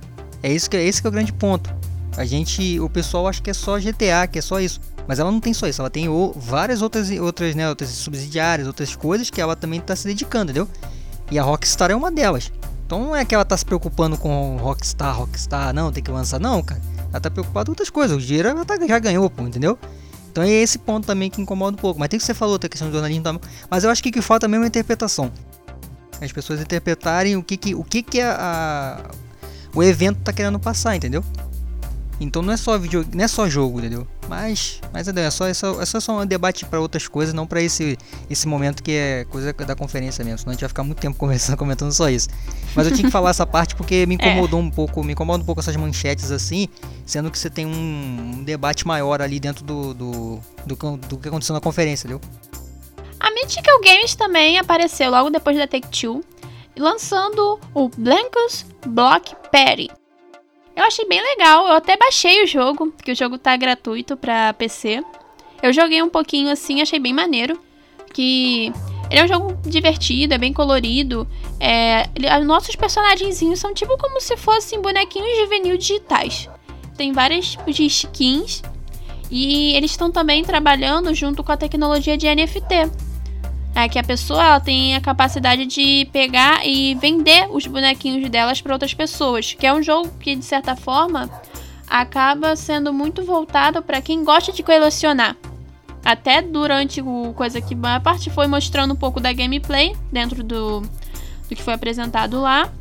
É 0.43 0.53
isso 0.53 0.71
que, 0.71 0.77
esse 0.77 1.01
que 1.01 1.07
é 1.07 1.11
o 1.11 1.13
grande 1.13 1.33
ponto. 1.33 1.75
A 2.17 2.25
gente, 2.25 2.81
o 2.81 2.89
pessoal 2.89 3.29
acha 3.29 3.43
que 3.43 3.51
é 3.51 3.55
só 3.55 3.79
GTA, 3.79 4.27
que 4.31 4.39
é 4.39 4.43
só 4.43 4.61
isso. 4.61 4.81
Mas 5.07 5.19
ela 5.19 5.31
não 5.31 5.41
tem 5.41 5.55
só 5.55 5.69
isso, 5.69 5.81
ela 5.81 5.91
tem 5.91 6.09
o, 6.09 6.33
várias 6.35 6.83
outras, 6.83 7.11
outras, 7.11 7.55
né, 7.55 7.69
outras 7.69 7.91
subsidiárias, 7.91 8.67
outras 8.67 8.97
coisas 8.97 9.31
que 9.31 9.41
ela 9.41 9.55
também 9.55 9.79
está 9.79 9.95
se 9.95 10.09
dedicando, 10.09 10.51
entendeu? 10.51 10.69
E 11.31 11.39
a 11.39 11.43
Rockstar 11.43 11.91
é 11.91 11.97
uma 11.97 12.11
delas. 12.11 12.51
Então 12.87 13.01
não 13.01 13.17
é 13.17 13.25
que 13.25 13.35
ela 13.35 13.45
tá 13.45 13.57
se 13.57 13.65
preocupando 13.65 14.17
com 14.17 14.57
Rockstar, 14.59 15.19
Rockstar, 15.19 15.75
não, 15.75 15.91
tem 15.91 16.03
que 16.03 16.11
lançar, 16.11 16.39
não, 16.39 16.63
cara. 16.63 16.81
Ela 17.11 17.21
tá 17.21 17.29
preocupada 17.29 17.67
com 17.67 17.73
outras 17.73 17.91
coisas. 17.91 18.17
O 18.17 18.21
dinheiro 18.21 18.49
ela 18.49 18.65
tá, 18.65 18.79
já 18.87 18.99
ganhou, 19.01 19.29
pô, 19.29 19.43
entendeu? 19.43 19.77
Então 20.31 20.45
é 20.45 20.51
esse 20.51 20.79
ponto 20.79 21.05
também 21.05 21.29
que 21.29 21.41
incomoda 21.41 21.77
um 21.77 21.81
pouco. 21.81 21.99
Mas 21.99 22.09
tem 22.09 22.19
que 22.19 22.25
você 22.25 22.33
falou, 22.33 22.59
tem 22.61 22.69
a 22.69 22.71
questão 22.71 22.89
do 22.89 22.93
jornalismo 22.93 23.25
também. 23.25 23.41
Mas 23.69 23.83
eu 23.83 23.91
acho 23.91 24.01
que 24.01 24.11
o 24.11 24.13
que 24.13 24.23
falta 24.23 24.47
mesmo 24.47 24.63
é 24.63 24.67
a 24.67 24.69
interpretação. 24.69 25.33
As 26.21 26.31
pessoas 26.31 26.61
interpretarem 26.61 27.37
o 27.37 27.43
que, 27.43 27.57
que, 27.57 27.75
o 27.75 27.83
que, 27.83 28.03
que 28.03 28.21
a, 28.21 29.03
a 29.03 29.11
o 29.75 29.83
evento 29.83 30.21
tá 30.21 30.33
querendo 30.33 30.59
passar, 30.59 30.95
entendeu? 30.97 31.23
Então 32.19 32.41
não 32.41 32.53
é 32.53 32.57
só 32.57 32.79
vídeo, 32.79 33.07
não 33.13 33.25
é 33.25 33.29
só 33.29 33.49
jogo, 33.49 33.79
entendeu? 33.79 34.07
Mas, 34.29 34.81
mas 34.93 35.07
é 35.07 35.31
só, 35.31 35.47
é 35.47 35.55
só, 35.55 35.81
é 35.81 35.85
só 35.85 36.21
um 36.21 36.27
debate 36.27 36.65
para 36.65 36.81
outras 36.81 37.07
coisas, 37.07 37.35
não 37.35 37.47
para 37.47 37.61
esse, 37.61 37.99
esse 38.29 38.49
momento 38.49 38.83
que 38.83 38.93
é 38.93 39.25
coisa 39.27 39.53
da 39.53 39.75
conferência 39.75 40.25
mesmo. 40.25 40.39
Senão 40.39 40.51
a 40.51 40.55
gente 40.55 40.63
vai 40.63 40.69
ficar 40.69 40.83
muito 40.83 40.99
tempo 40.99 41.17
conversando, 41.19 41.57
comentando 41.59 41.93
só 41.93 42.09
isso. 42.09 42.29
Mas 42.75 42.87
eu 42.87 42.95
tinha 42.95 43.07
que 43.07 43.13
falar 43.13 43.31
essa 43.31 43.47
parte 43.47 43.77
porque 43.77 44.07
me 44.07 44.15
incomodou 44.17 44.61
é. 44.61 44.63
um 44.63 44.71
pouco, 44.71 45.05
me 45.05 45.13
incomoda 45.13 45.43
um 45.43 45.47
pouco 45.47 45.61
essas 45.61 45.77
manchetes 45.77 46.31
assim, 46.31 46.69
sendo 47.05 47.31
que 47.31 47.39
você 47.39 47.51
tem 47.51 47.67
um, 47.67 48.37
um 48.39 48.45
debate 48.45 48.87
maior 48.87 49.21
ali 49.21 49.39
dentro 49.39 49.63
do, 49.65 49.93
do, 49.93 50.41
do, 50.65 50.97
do 50.97 51.19
que 51.19 51.29
aconteceu 51.29 51.55
na 51.55 51.61
conferência, 51.61 52.07
entendeu? 52.09 52.21
A 53.21 53.31
Mythical 53.31 53.81
Games 53.81 54.15
também 54.15 54.59
apareceu 54.59 55.11
logo 55.11 55.29
depois 55.29 55.57
da 55.57 55.67
Take-Two, 55.67 56.23
lançando 56.79 57.61
o 57.75 57.89
Blancos 57.89 58.65
Block 58.87 59.35
Party 59.53 59.91
eu 60.77 60.85
achei 60.85 61.07
bem 61.09 61.23
legal. 61.23 61.67
Eu 61.67 61.73
até 61.73 61.97
baixei 61.97 62.45
o 62.45 62.47
jogo, 62.47 62.93
que 63.03 63.13
o 63.13 63.17
jogo 63.17 63.39
tá 63.39 63.57
gratuito 63.57 64.17
pra 64.17 64.53
PC. 64.53 65.03
Eu 65.63 65.73
joguei 65.73 66.03
um 66.03 66.09
pouquinho 66.09 66.51
assim, 66.51 66.83
achei 66.83 66.99
bem 66.99 67.15
maneiro. 67.15 67.59
Que 68.13 68.73
ele 69.11 69.21
é 69.21 69.25
um 69.25 69.29
jogo 69.29 69.59
divertido, 69.67 70.35
é 70.35 70.39
bem 70.39 70.53
colorido. 70.53 71.27
É, 71.59 72.09
ele, 72.15 72.29
nossos 72.45 72.77
personagenzinhos 72.77 73.59
são 73.59 73.73
tipo 73.73 73.97
como 73.97 74.21
se 74.21 74.37
fossem 74.37 74.81
bonequinhos 74.81 75.39
juvenil 75.39 75.79
digitais. 75.79 76.49
Tem 76.97 77.13
vários 77.13 77.53
tipos 77.53 77.75
de 77.75 77.87
skins. 77.87 78.63
E 79.31 79.75
eles 79.75 79.91
estão 79.91 80.11
também 80.11 80.45
trabalhando 80.45 81.13
junto 81.15 81.43
com 81.43 81.53
a 81.53 81.57
tecnologia 81.57 82.17
de 82.17 82.27
NFT. 82.33 82.91
É 83.77 83.91
que 83.91 83.99
a 83.99 84.03
pessoa 84.03 84.43
ela 84.43 84.59
tem 84.59 84.97
a 84.97 85.03
capacidade 85.03 85.67
de 85.67 86.09
pegar 86.11 86.67
e 86.67 86.95
vender 86.95 87.47
os 87.51 87.67
bonequinhos 87.67 88.27
delas 88.31 88.59
para 88.59 88.73
outras 88.73 88.95
pessoas, 88.95 89.53
que 89.53 89.67
é 89.67 89.73
um 89.73 89.83
jogo 89.83 90.11
que 90.19 90.35
de 90.35 90.47
certa 90.47 90.75
forma 90.75 91.31
acaba 91.87 92.57
sendo 92.57 92.91
muito 92.91 93.23
voltado 93.23 93.83
para 93.83 94.01
quem 94.01 94.25
gosta 94.25 94.51
de 94.51 94.63
colecionar. 94.63 95.37
Até 96.03 96.41
durante 96.41 97.03
o 97.03 97.35
coisa 97.37 97.61
que 97.61 97.77
a 97.83 98.01
parte 98.01 98.31
foi 98.31 98.47
mostrando 98.47 98.95
um 98.95 98.97
pouco 98.97 99.21
da 99.21 99.31
gameplay 99.31 99.95
dentro 100.11 100.43
do, 100.43 100.81
do 100.81 101.55
que 101.55 101.63
foi 101.63 101.75
apresentado 101.75 102.41
lá. 102.41 102.73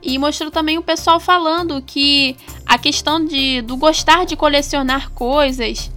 E 0.00 0.16
mostrou 0.16 0.48
também 0.48 0.78
o 0.78 0.82
pessoal 0.82 1.18
falando 1.18 1.82
que 1.82 2.36
a 2.64 2.78
questão 2.78 3.24
de, 3.24 3.62
do 3.62 3.76
gostar 3.76 4.24
de 4.24 4.36
colecionar 4.36 5.10
coisas 5.10 5.90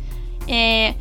é, 0.47 0.95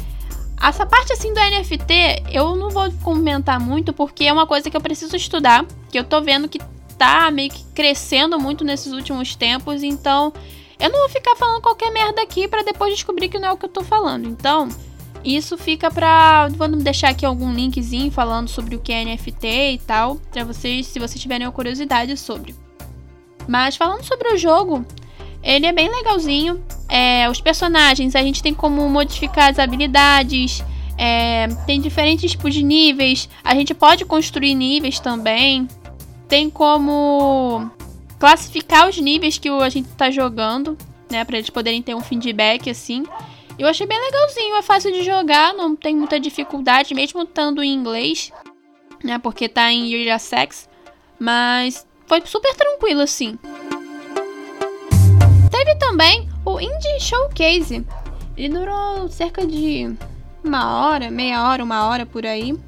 essa 0.68 0.86
parte 0.86 1.12
assim 1.12 1.32
do 1.32 1.40
NFT, 1.40 2.24
eu 2.30 2.54
não 2.56 2.70
vou 2.70 2.90
comentar 3.02 3.58
muito 3.58 3.92
porque 3.92 4.24
é 4.24 4.32
uma 4.32 4.46
coisa 4.46 4.70
que 4.70 4.76
eu 4.76 4.80
preciso 4.80 5.16
estudar, 5.16 5.64
que 5.90 5.98
eu 5.98 6.04
tô 6.04 6.20
vendo 6.20 6.48
que 6.48 6.58
tá 6.96 7.30
meio 7.30 7.50
que 7.50 7.64
crescendo 7.74 8.38
muito 8.38 8.64
nesses 8.64 8.92
últimos 8.92 9.34
tempos, 9.34 9.82
então 9.82 10.32
eu 10.78 10.90
não 10.90 11.00
vou 11.00 11.08
ficar 11.08 11.36
falando 11.36 11.62
qualquer 11.62 11.90
merda 11.92 12.22
aqui 12.22 12.48
para 12.48 12.62
depois 12.62 12.92
descobrir 12.92 13.28
que 13.28 13.38
não 13.38 13.48
é 13.48 13.52
o 13.52 13.56
que 13.56 13.64
eu 13.64 13.68
tô 13.70 13.82
falando. 13.82 14.28
Então, 14.28 14.68
isso 15.24 15.56
fica 15.56 15.90
pra. 15.90 16.48
Vamos 16.48 16.82
deixar 16.82 17.10
aqui 17.10 17.24
algum 17.24 17.52
linkzinho 17.52 18.10
falando 18.10 18.48
sobre 18.48 18.74
o 18.74 18.80
que 18.80 18.92
é 18.92 19.04
NFT 19.04 19.46
e 19.46 19.78
tal, 19.78 20.16
para 20.30 20.44
vocês, 20.44 20.86
se 20.86 20.98
vocês 20.98 21.20
tiverem 21.20 21.48
curiosidade 21.50 22.16
sobre. 22.16 22.54
Mas 23.46 23.76
falando 23.76 24.04
sobre 24.04 24.32
o 24.32 24.36
jogo, 24.36 24.84
ele 25.42 25.66
é 25.66 25.72
bem 25.72 25.88
legalzinho. 25.88 26.62
É, 26.88 27.28
os 27.28 27.40
personagens, 27.40 28.14
a 28.14 28.22
gente 28.22 28.42
tem 28.42 28.54
como 28.54 28.88
modificar 28.88 29.50
as 29.50 29.58
habilidades. 29.58 30.62
É, 30.96 31.48
tem 31.66 31.80
diferentes 31.80 32.30
tipos 32.30 32.54
de 32.54 32.62
níveis. 32.62 33.28
A 33.42 33.54
gente 33.54 33.74
pode 33.74 34.04
construir 34.04 34.54
níveis 34.54 35.00
também. 35.00 35.66
Tem 36.28 36.48
como 36.48 37.70
classificar 38.18 38.88
os 38.88 38.96
níveis 38.98 39.36
que 39.36 39.48
a 39.48 39.68
gente 39.68 39.88
tá 39.90 40.10
jogando, 40.10 40.78
né? 41.10 41.24
Pra 41.24 41.38
eles 41.38 41.50
poderem 41.50 41.82
ter 41.82 41.94
um 41.94 42.00
feedback 42.00 42.70
assim. 42.70 43.04
Eu 43.58 43.68
achei 43.68 43.86
bem 43.86 43.98
legalzinho, 44.00 44.56
é 44.56 44.62
fácil 44.62 44.92
de 44.92 45.02
jogar, 45.02 45.52
não 45.52 45.76
tem 45.76 45.94
muita 45.94 46.18
dificuldade, 46.18 46.94
mesmo 46.94 47.22
estando 47.22 47.62
em 47.62 47.74
inglês, 47.74 48.32
né? 49.04 49.18
Porque 49.18 49.48
tá 49.48 49.70
em 49.70 49.92
Area 49.92 50.18
Sex. 50.18 50.68
Mas 51.18 51.86
foi 52.06 52.22
super 52.24 52.54
tranquilo 52.54 53.02
assim. 53.02 53.38
Também 55.92 56.26
o 56.46 56.58
Indie 56.58 57.00
Showcase. 57.00 57.84
Ele 58.34 58.48
durou 58.48 59.10
cerca 59.10 59.46
de 59.46 59.94
uma 60.42 60.78
hora, 60.78 61.10
meia 61.10 61.46
hora, 61.46 61.62
uma 61.62 61.86
hora 61.86 62.06
por 62.06 62.24
aí. 62.24 62.58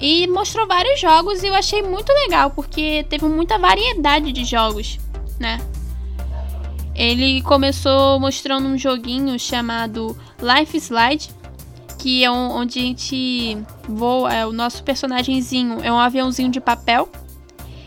E 0.00 0.26
mostrou 0.26 0.66
vários 0.66 1.00
jogos 1.00 1.44
e 1.44 1.46
eu 1.46 1.54
achei 1.54 1.80
muito 1.80 2.12
legal, 2.12 2.50
porque 2.50 3.06
teve 3.08 3.24
muita 3.26 3.56
variedade 3.56 4.32
de 4.32 4.44
jogos, 4.44 4.98
né? 5.38 5.60
Ele 6.92 7.40
começou 7.42 8.18
mostrando 8.18 8.66
um 8.66 8.76
joguinho 8.76 9.38
chamado 9.38 10.18
Life 10.42 10.76
Slide, 10.76 11.30
que 11.98 12.24
é 12.24 12.30
um, 12.32 12.50
onde 12.50 12.80
a 12.80 12.82
gente 12.82 13.58
voa, 13.88 14.34
é, 14.34 14.44
o 14.44 14.52
nosso 14.52 14.82
personagemzinho 14.82 15.78
é 15.84 15.92
um 15.92 16.00
aviãozinho 16.00 16.50
de 16.50 16.60
papel 16.60 17.08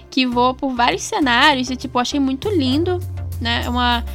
que 0.09 0.25
voa 0.25 0.53
por 0.53 0.73
vários 0.73 1.01
cenários 1.01 1.69
e 1.69 1.75
tipo, 1.75 1.99
achei 1.99 2.19
muito 2.19 2.47
lindo, 2.47 2.97
né? 3.41 3.63
É 3.65 3.69
uma 3.69 4.05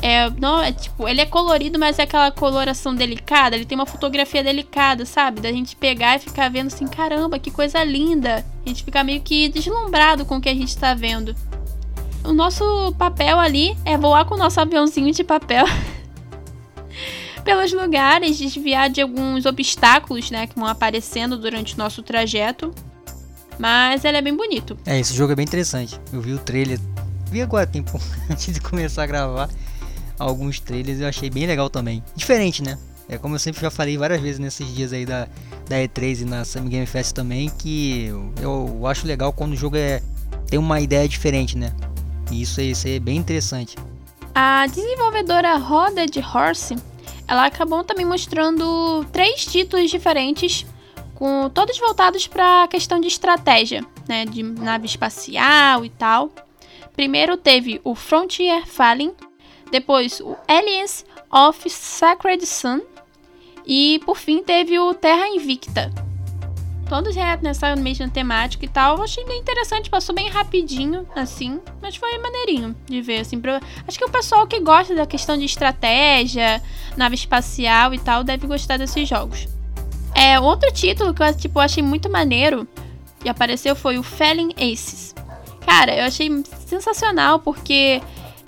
é, 0.00 0.30
não, 0.30 0.62
é 0.62 0.72
tipo, 0.72 1.08
ele 1.08 1.20
é 1.20 1.26
colorido, 1.26 1.78
mas 1.78 1.98
é 1.98 2.02
aquela 2.02 2.30
coloração 2.30 2.94
delicada. 2.94 3.56
Ele 3.56 3.64
tem 3.64 3.76
uma 3.76 3.86
fotografia 3.86 4.42
delicada, 4.44 5.04
sabe? 5.04 5.40
Da 5.40 5.50
gente 5.50 5.74
pegar 5.74 6.16
e 6.16 6.20
ficar 6.20 6.48
vendo 6.50 6.68
assim, 6.68 6.86
caramba, 6.86 7.38
que 7.38 7.50
coisa 7.50 7.82
linda. 7.82 8.44
A 8.64 8.68
gente 8.68 8.84
fica 8.84 9.02
meio 9.02 9.20
que 9.20 9.48
deslumbrado 9.48 10.24
com 10.24 10.36
o 10.36 10.40
que 10.40 10.48
a 10.48 10.54
gente 10.54 10.76
tá 10.76 10.94
vendo. 10.94 11.34
O 12.24 12.32
nosso 12.32 12.94
papel 12.96 13.38
ali 13.38 13.76
é 13.84 13.96
voar 13.96 14.24
com 14.24 14.34
o 14.34 14.38
nosso 14.38 14.60
aviãozinho 14.60 15.12
de 15.12 15.24
papel 15.24 15.64
pelos 17.44 17.72
lugares, 17.72 18.38
desviar 18.38 18.90
de 18.90 19.00
alguns 19.00 19.46
obstáculos, 19.46 20.30
né, 20.30 20.46
que 20.46 20.58
vão 20.58 20.66
aparecendo 20.66 21.36
durante 21.36 21.74
o 21.74 21.78
nosso 21.78 22.02
trajeto. 22.02 22.72
Mas 23.58 24.04
ele 24.04 24.16
é 24.16 24.22
bem 24.22 24.36
bonito. 24.36 24.78
É, 24.86 25.00
esse 25.00 25.12
jogo 25.14 25.32
é 25.32 25.34
bem 25.34 25.44
interessante. 25.44 25.98
Eu 26.12 26.20
vi 26.20 26.32
o 26.32 26.38
trailer, 26.38 26.78
vi 27.28 27.42
agora 27.42 27.66
tempo 27.66 28.00
antes 28.30 28.54
de 28.54 28.60
começar 28.60 29.02
a 29.02 29.06
gravar 29.06 29.48
alguns 30.18 30.60
trailers 30.60 31.00
eu 31.00 31.08
achei 31.08 31.30
bem 31.30 31.46
legal 31.46 31.70
também. 31.70 32.02
Diferente, 32.14 32.62
né? 32.62 32.78
É 33.08 33.16
como 33.16 33.34
eu 33.34 33.38
sempre 33.38 33.62
já 33.62 33.70
falei 33.70 33.96
várias 33.96 34.20
vezes 34.20 34.38
nesses 34.38 34.66
dias 34.74 34.92
aí 34.92 35.06
da, 35.06 35.26
da 35.68 35.76
E3 35.76 36.22
e 36.22 36.24
na 36.26 36.44
Summer 36.44 36.68
Game 36.68 36.86
Fest 36.86 37.14
também, 37.14 37.48
que 37.48 38.06
eu, 38.06 38.32
eu 38.40 38.86
acho 38.86 39.06
legal 39.06 39.32
quando 39.32 39.52
o 39.52 39.56
jogo 39.56 39.76
é, 39.76 40.02
tem 40.46 40.58
uma 40.58 40.80
ideia 40.80 41.08
diferente, 41.08 41.56
né? 41.56 41.72
E 42.30 42.42
isso, 42.42 42.60
isso 42.60 42.86
é 42.86 42.98
bem 42.98 43.16
interessante. 43.16 43.76
A 44.34 44.66
desenvolvedora 44.66 45.56
Roda 45.56 46.06
de 46.06 46.20
Horse, 46.20 46.76
ela 47.26 47.46
acabou 47.46 47.82
também 47.82 48.04
mostrando 48.04 49.04
três 49.10 49.46
títulos 49.46 49.90
diferentes, 49.90 50.66
com 51.14 51.48
todos 51.50 51.78
voltados 51.78 52.26
para 52.26 52.64
a 52.64 52.68
questão 52.68 53.00
de 53.00 53.08
estratégia, 53.08 53.84
né, 54.06 54.24
de 54.24 54.42
nave 54.42 54.86
espacial 54.86 55.84
e 55.84 55.90
tal. 55.90 56.30
Primeiro 56.94 57.36
teve 57.36 57.80
o 57.82 57.94
Frontier 57.94 58.66
Fallen, 58.66 59.12
depois 59.70 60.20
o 60.20 60.36
Aliens 60.46 61.04
of 61.30 61.68
Sacred 61.68 62.44
Sun 62.46 62.80
e 63.66 64.00
por 64.06 64.16
fim 64.16 64.42
teve 64.42 64.78
o 64.78 64.94
Terra 64.94 65.28
Invicta. 65.28 65.92
Todos 66.88 67.14
no 67.14 67.82
mesmo 67.82 68.08
temática 68.08 68.64
e 68.64 68.68
tal. 68.68 68.96
Eu 68.96 69.04
achei 69.04 69.22
bem 69.26 69.40
interessante, 69.40 69.90
passou 69.90 70.14
bem 70.14 70.30
rapidinho, 70.30 71.06
assim. 71.14 71.60
Mas 71.82 71.96
foi 71.96 72.16
maneirinho 72.16 72.74
de 72.86 73.02
ver, 73.02 73.20
assim. 73.20 73.38
Pra... 73.38 73.60
Acho 73.86 73.98
que 73.98 74.04
o 74.06 74.10
pessoal 74.10 74.46
que 74.46 74.58
gosta 74.58 74.94
da 74.94 75.04
questão 75.04 75.36
de 75.36 75.44
estratégia, 75.44 76.62
nave 76.96 77.14
espacial 77.14 77.92
e 77.92 77.98
tal, 77.98 78.24
deve 78.24 78.46
gostar 78.46 78.78
desses 78.78 79.06
jogos. 79.06 79.46
É, 80.14 80.40
outro 80.40 80.72
título 80.72 81.12
que 81.12 81.22
eu 81.22 81.36
tipo, 81.36 81.60
achei 81.60 81.82
muito 81.82 82.08
maneiro 82.08 82.66
e 83.22 83.28
apareceu 83.28 83.76
foi 83.76 83.98
o 83.98 84.02
Felling 84.02 84.54
Aces. 84.56 85.14
Cara, 85.66 85.94
eu 85.94 86.04
achei 86.06 86.30
sensacional 86.66 87.38
porque 87.38 88.00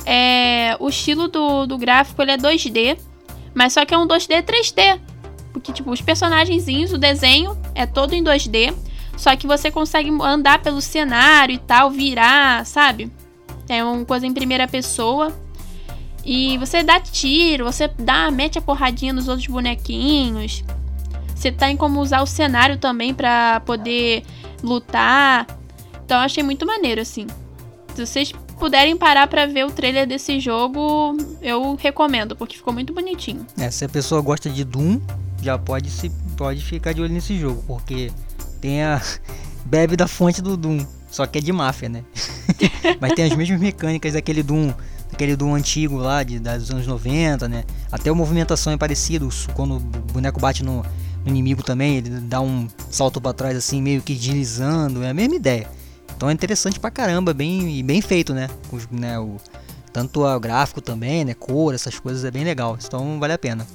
é, 0.06 0.76
o 0.78 0.88
estilo 0.88 1.28
do, 1.28 1.66
do 1.66 1.78
gráfico 1.78 2.20
ele 2.22 2.32
é 2.32 2.36
2D, 2.36 2.98
mas 3.54 3.72
só 3.72 3.84
que 3.84 3.94
é 3.94 3.98
um 3.98 4.06
2D 4.06 4.42
3D. 4.42 5.00
Porque, 5.52 5.72
tipo, 5.72 5.90
os 5.90 6.00
personagenzinhos, 6.00 6.92
o 6.92 6.98
desenho 6.98 7.58
é 7.74 7.86
todo 7.86 8.14
em 8.14 8.22
2D. 8.22 8.74
Só 9.16 9.34
que 9.36 9.46
você 9.46 9.70
consegue 9.70 10.10
andar 10.22 10.62
pelo 10.62 10.80
cenário 10.80 11.54
e 11.54 11.58
tal, 11.58 11.90
virar, 11.90 12.64
sabe? 12.64 13.10
É 13.68 13.84
uma 13.84 14.04
coisa 14.04 14.26
em 14.26 14.32
primeira 14.32 14.66
pessoa. 14.66 15.32
E 16.24 16.56
você 16.58 16.82
dá 16.82 17.00
tiro, 17.00 17.64
você 17.64 17.88
dá, 17.88 18.30
mete 18.30 18.58
a 18.58 18.62
porradinha 18.62 19.12
nos 19.12 19.28
outros 19.28 19.46
bonequinhos. 19.46 20.62
Você 21.34 21.50
tem 21.50 21.76
como 21.76 22.00
usar 22.00 22.22
o 22.22 22.26
cenário 22.26 22.78
também 22.78 23.14
para 23.14 23.60
poder 23.60 24.22
lutar. 24.62 25.46
Então 26.04 26.18
eu 26.18 26.24
achei 26.24 26.42
muito 26.42 26.66
maneiro, 26.66 27.00
assim. 27.00 27.26
Se 27.94 28.06
vocês 28.06 28.32
puderem 28.60 28.94
parar 28.94 29.26
para 29.26 29.46
ver 29.46 29.64
o 29.64 29.70
trailer 29.70 30.06
desse 30.06 30.38
jogo, 30.38 31.16
eu 31.40 31.74
recomendo, 31.76 32.36
porque 32.36 32.58
ficou 32.58 32.74
muito 32.74 32.92
bonitinho. 32.92 33.46
É, 33.58 33.70
se 33.70 33.86
a 33.86 33.88
pessoa 33.88 34.20
gosta 34.20 34.50
de 34.50 34.62
Doom, 34.62 35.00
já 35.42 35.58
pode 35.58 35.90
se 35.90 36.10
pode 36.36 36.62
ficar 36.62 36.92
de 36.92 37.00
olho 37.00 37.12
nesse 37.12 37.38
jogo, 37.38 37.64
porque 37.66 38.12
tem 38.60 38.82
a 38.82 39.00
bebe 39.64 39.96
da 39.96 40.06
fonte 40.06 40.42
do 40.42 40.58
Doom, 40.58 40.84
só 41.10 41.26
que 41.26 41.38
é 41.38 41.40
de 41.40 41.50
máfia, 41.52 41.88
né? 41.88 42.04
Mas 43.00 43.14
tem 43.14 43.24
as 43.24 43.34
mesmas 43.34 43.58
mecânicas 43.58 44.12
daquele 44.12 44.42
Doom, 44.42 44.72
aquele 45.10 45.34
Doom 45.34 45.54
antigo 45.54 45.96
lá 45.96 46.22
de 46.22 46.38
dos 46.38 46.70
anos 46.70 46.86
90, 46.86 47.48
né? 47.48 47.64
Até 47.90 48.10
a 48.10 48.14
movimentação 48.14 48.74
é 48.74 48.76
parecida, 48.76 49.26
quando 49.54 49.76
o 49.76 49.80
boneco 49.80 50.38
bate 50.38 50.62
no, 50.62 50.84
no 51.24 51.28
inimigo 51.28 51.62
também, 51.62 51.96
ele 51.96 52.10
dá 52.10 52.42
um 52.42 52.68
salto 52.90 53.22
para 53.22 53.32
trás 53.32 53.56
assim, 53.56 53.80
meio 53.80 54.02
que 54.02 54.14
deslizando, 54.14 55.02
é 55.02 55.08
a 55.08 55.14
mesma 55.14 55.34
ideia. 55.34 55.79
Então 56.20 56.28
é 56.28 56.34
interessante 56.34 56.78
pra 56.78 56.90
caramba, 56.90 57.32
bem 57.32 57.78
e 57.78 57.82
bem 57.82 58.02
feito, 58.02 58.34
né? 58.34 58.50
Os, 58.70 58.86
né 58.90 59.18
o, 59.18 59.38
tanto 59.90 60.22
o 60.22 60.38
gráfico 60.38 60.82
também, 60.82 61.24
né? 61.24 61.32
Cor, 61.32 61.74
essas 61.74 61.98
coisas 61.98 62.26
é 62.26 62.30
bem 62.30 62.44
legal. 62.44 62.76
Então 62.78 63.18
vale 63.18 63.32
a 63.32 63.38
pena. 63.38 63.66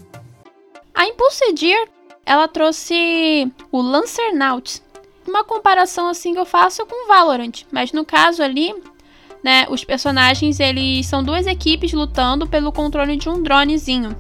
A 0.94 1.08
Impulse 1.08 1.44
Gear, 1.58 1.88
ela 2.24 2.48
trouxe 2.48 3.52
o 3.72 3.82
Lancernaut. 3.82 4.80
Uma 5.28 5.44
comparação 5.44 6.08
assim 6.08 6.34
que 6.34 6.40
eu 6.40 6.46
faço 6.46 6.86
com 6.86 7.08
Valorant, 7.08 7.64
mas 7.72 7.92
no 7.92 8.06
caso 8.06 8.44
ali, 8.44 8.76
né, 9.44 9.66
os 9.68 9.84
personagens 9.84 10.60
eles 10.60 11.08
são 11.08 11.24
duas 11.24 11.48
equipes 11.48 11.94
lutando 11.94 12.46
pelo 12.46 12.72
controle 12.72 13.18
de 13.18 13.28
um 13.28 13.42
dronezinho. 13.42 14.16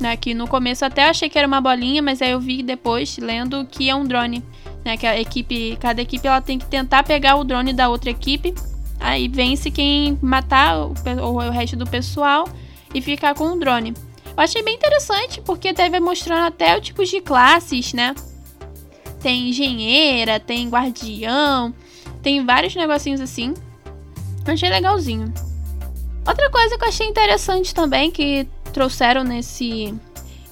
Né, 0.00 0.16
que 0.16 0.32
no 0.32 0.48
começo 0.48 0.82
até 0.82 1.10
achei 1.10 1.28
que 1.28 1.38
era 1.38 1.46
uma 1.46 1.60
bolinha, 1.60 2.00
mas 2.00 2.22
aí 2.22 2.30
eu 2.30 2.40
vi 2.40 2.62
depois 2.62 3.18
lendo 3.18 3.66
que 3.66 3.90
é 3.90 3.94
um 3.94 4.06
drone, 4.06 4.42
né, 4.86 4.96
que 4.96 5.04
a 5.04 5.20
equipe, 5.20 5.76
cada 5.80 6.00
equipe 6.00 6.26
ela 6.26 6.40
tem 6.40 6.58
que 6.60 6.66
tentar 6.66 7.02
pegar 7.02 7.34
o 7.34 7.42
drone 7.42 7.72
da 7.72 7.88
outra 7.88 8.08
equipe. 8.08 8.54
Aí 9.00 9.26
vence 9.26 9.68
quem 9.68 10.16
matar 10.22 10.78
o, 10.78 10.94
o 11.22 11.50
resto 11.50 11.76
do 11.76 11.84
pessoal 11.84 12.48
e 12.94 13.02
ficar 13.02 13.34
com 13.34 13.52
o 13.52 13.58
drone. 13.58 13.92
Eu 14.24 14.42
achei 14.42 14.62
bem 14.62 14.76
interessante, 14.76 15.40
porque 15.40 15.74
teve 15.74 15.98
mostrando 15.98 16.46
até 16.46 16.76
o 16.76 16.80
tipo 16.80 17.04
de 17.04 17.20
classes, 17.20 17.92
né? 17.92 18.14
Tem 19.20 19.48
engenheira, 19.48 20.38
tem 20.38 20.68
guardião, 20.68 21.74
tem 22.22 22.44
vários 22.46 22.74
negocinhos 22.76 23.20
assim. 23.20 23.54
Achei 24.46 24.70
legalzinho. 24.70 25.34
Outra 26.26 26.48
coisa 26.50 26.78
que 26.78 26.84
eu 26.84 26.88
achei 26.88 27.06
interessante 27.08 27.74
também, 27.74 28.10
que 28.10 28.46
trouxeram 28.72 29.24
nesse 29.24 29.92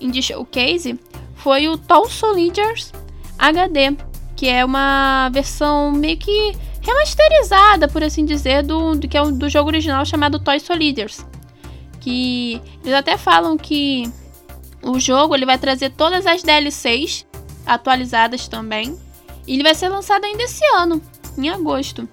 Indie 0.01 0.23
Showcase, 0.23 0.99
foi 1.37 1.69
o 1.69 1.79
Tall 1.79 2.09
Soldiers 2.09 2.93
HD, 3.39 3.97
que 4.37 4.49
é 4.49 4.65
uma 4.65 5.29
versão 5.31 5.93
meio 5.93 6.17
que 6.17 6.57
remasterizada, 6.81 7.89
por 7.89 8.03
assim 8.03 8.25
dizer, 8.25 8.63
do, 8.63 8.95
do 8.95 9.09
que 9.09 9.17
é 9.17 9.23
o, 9.23 9.31
do 9.31 9.49
jogo 9.49 9.69
original 9.69 10.05
chamado 10.05 10.39
Toy 10.39 10.61
Soldiers 10.61 11.25
que 12.05 12.61
eles 12.83 12.95
até 12.95 13.17
falam 13.17 13.57
que 13.57 14.13
o 14.83 15.01
jogo 15.01 15.35
ele 15.35 15.47
vai 15.47 15.57
trazer 15.57 15.91
todas 15.91 16.27
as 16.27 16.43
DLCs 16.43 17.27
atualizadas 17.65 18.47
também. 18.47 18.95
E 19.47 19.55
ele 19.55 19.63
vai 19.63 19.75
ser 19.75 19.89
lançado 19.89 20.25
ainda 20.25 20.43
esse 20.43 20.63
ano, 20.77 21.01
em 21.39 21.49
agosto. 21.49 22.07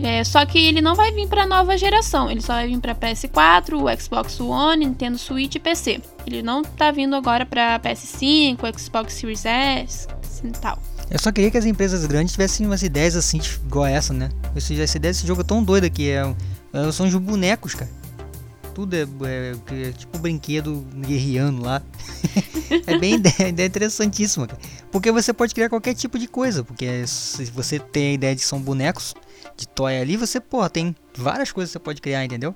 É, 0.00 0.22
só 0.22 0.46
que 0.46 0.58
ele 0.58 0.80
não 0.80 0.94
vai 0.94 1.10
vir 1.10 1.28
para 1.28 1.46
nova 1.46 1.76
geração, 1.76 2.30
ele 2.30 2.40
só 2.40 2.54
vai 2.54 2.68
vir 2.68 2.80
para 2.80 2.94
PS4, 2.94 3.74
o 3.74 4.00
Xbox 4.00 4.40
One, 4.40 4.86
Nintendo 4.86 5.18
Switch 5.18 5.56
e 5.56 5.60
PC. 5.60 6.00
Ele 6.26 6.42
não 6.42 6.62
tá 6.62 6.92
vindo 6.92 7.14
agora 7.16 7.44
para 7.44 7.78
PS5, 7.80 8.78
Xbox 8.78 9.14
Series 9.14 9.44
S 9.44 10.08
e 10.44 10.50
tal. 10.60 10.78
Eu 11.10 11.18
só 11.18 11.30
queria 11.30 11.50
que 11.50 11.58
as 11.58 11.64
empresas 11.64 12.04
grandes 12.06 12.32
tivessem 12.32 12.66
umas 12.66 12.82
ideias 12.82 13.14
assim, 13.14 13.40
igual 13.66 13.86
essa, 13.86 14.12
né? 14.12 14.30
Essa 14.56 14.72
ideia 14.72 15.12
desse 15.12 15.26
jogo 15.26 15.42
é 15.42 15.44
tão 15.44 15.62
doida 15.62 15.88
que 15.90 16.10
é, 16.10 16.34
é, 16.72 16.92
são 16.92 17.06
os 17.06 17.14
bonecos, 17.14 17.74
cara 17.74 17.90
tudo 18.74 18.94
é, 18.96 19.02
é, 19.02 19.88
é 19.88 19.92
tipo 19.92 20.18
brinquedo 20.18 20.84
guerreando 20.96 21.62
lá. 21.62 21.80
é 22.86 22.98
bem 22.98 23.14
ideia, 23.22 23.48
ideia 23.48 23.66
interessantíssima, 23.66 24.48
cara. 24.48 24.60
Porque 24.90 25.10
você 25.12 25.32
pode 25.32 25.54
criar 25.54 25.68
qualquer 25.68 25.94
tipo 25.94 26.18
de 26.18 26.26
coisa. 26.26 26.64
Porque 26.64 27.06
se 27.06 27.44
você 27.44 27.78
tem 27.78 28.10
a 28.10 28.12
ideia 28.12 28.34
de 28.34 28.42
são 28.42 28.60
bonecos 28.60 29.14
de 29.56 29.68
toy 29.68 29.96
ali, 29.96 30.16
você, 30.16 30.40
pô, 30.40 30.68
tem 30.68 30.94
várias 31.16 31.52
coisas 31.52 31.70
que 31.70 31.74
você 31.74 31.78
pode 31.78 32.02
criar, 32.02 32.24
entendeu? 32.24 32.54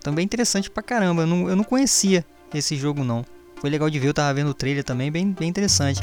Também 0.00 0.22
então, 0.22 0.34
interessante 0.34 0.70
pra 0.70 0.82
caramba. 0.82 1.22
Eu 1.22 1.26
não, 1.26 1.50
eu 1.50 1.56
não 1.56 1.64
conhecia 1.64 2.24
esse 2.54 2.76
jogo, 2.76 3.02
não. 3.02 3.24
Foi 3.56 3.68
legal 3.68 3.90
de 3.90 3.98
ver, 3.98 4.08
eu 4.08 4.14
tava 4.14 4.32
vendo 4.32 4.50
o 4.50 4.54
trailer 4.54 4.84
também, 4.84 5.10
bem, 5.10 5.32
bem 5.32 5.48
interessante. 5.48 6.00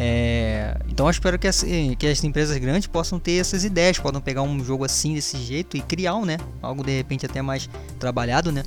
É, 0.00 0.76
então 0.88 1.06
eu 1.06 1.10
espero 1.10 1.36
que 1.38 1.48
as, 1.48 1.64
que 1.98 2.06
as 2.06 2.22
empresas 2.22 2.56
grandes 2.58 2.86
possam 2.86 3.18
ter 3.18 3.40
essas 3.40 3.64
ideias, 3.64 3.98
podem 3.98 4.20
pegar 4.20 4.42
um 4.42 4.64
jogo 4.64 4.84
assim 4.84 5.14
desse 5.14 5.36
jeito 5.38 5.76
e 5.76 5.80
criar 5.80 6.14
um, 6.14 6.24
né? 6.24 6.36
Algo 6.62 6.84
de 6.84 6.96
repente 6.96 7.26
até 7.26 7.42
mais 7.42 7.68
trabalhado, 7.98 8.52
né? 8.52 8.62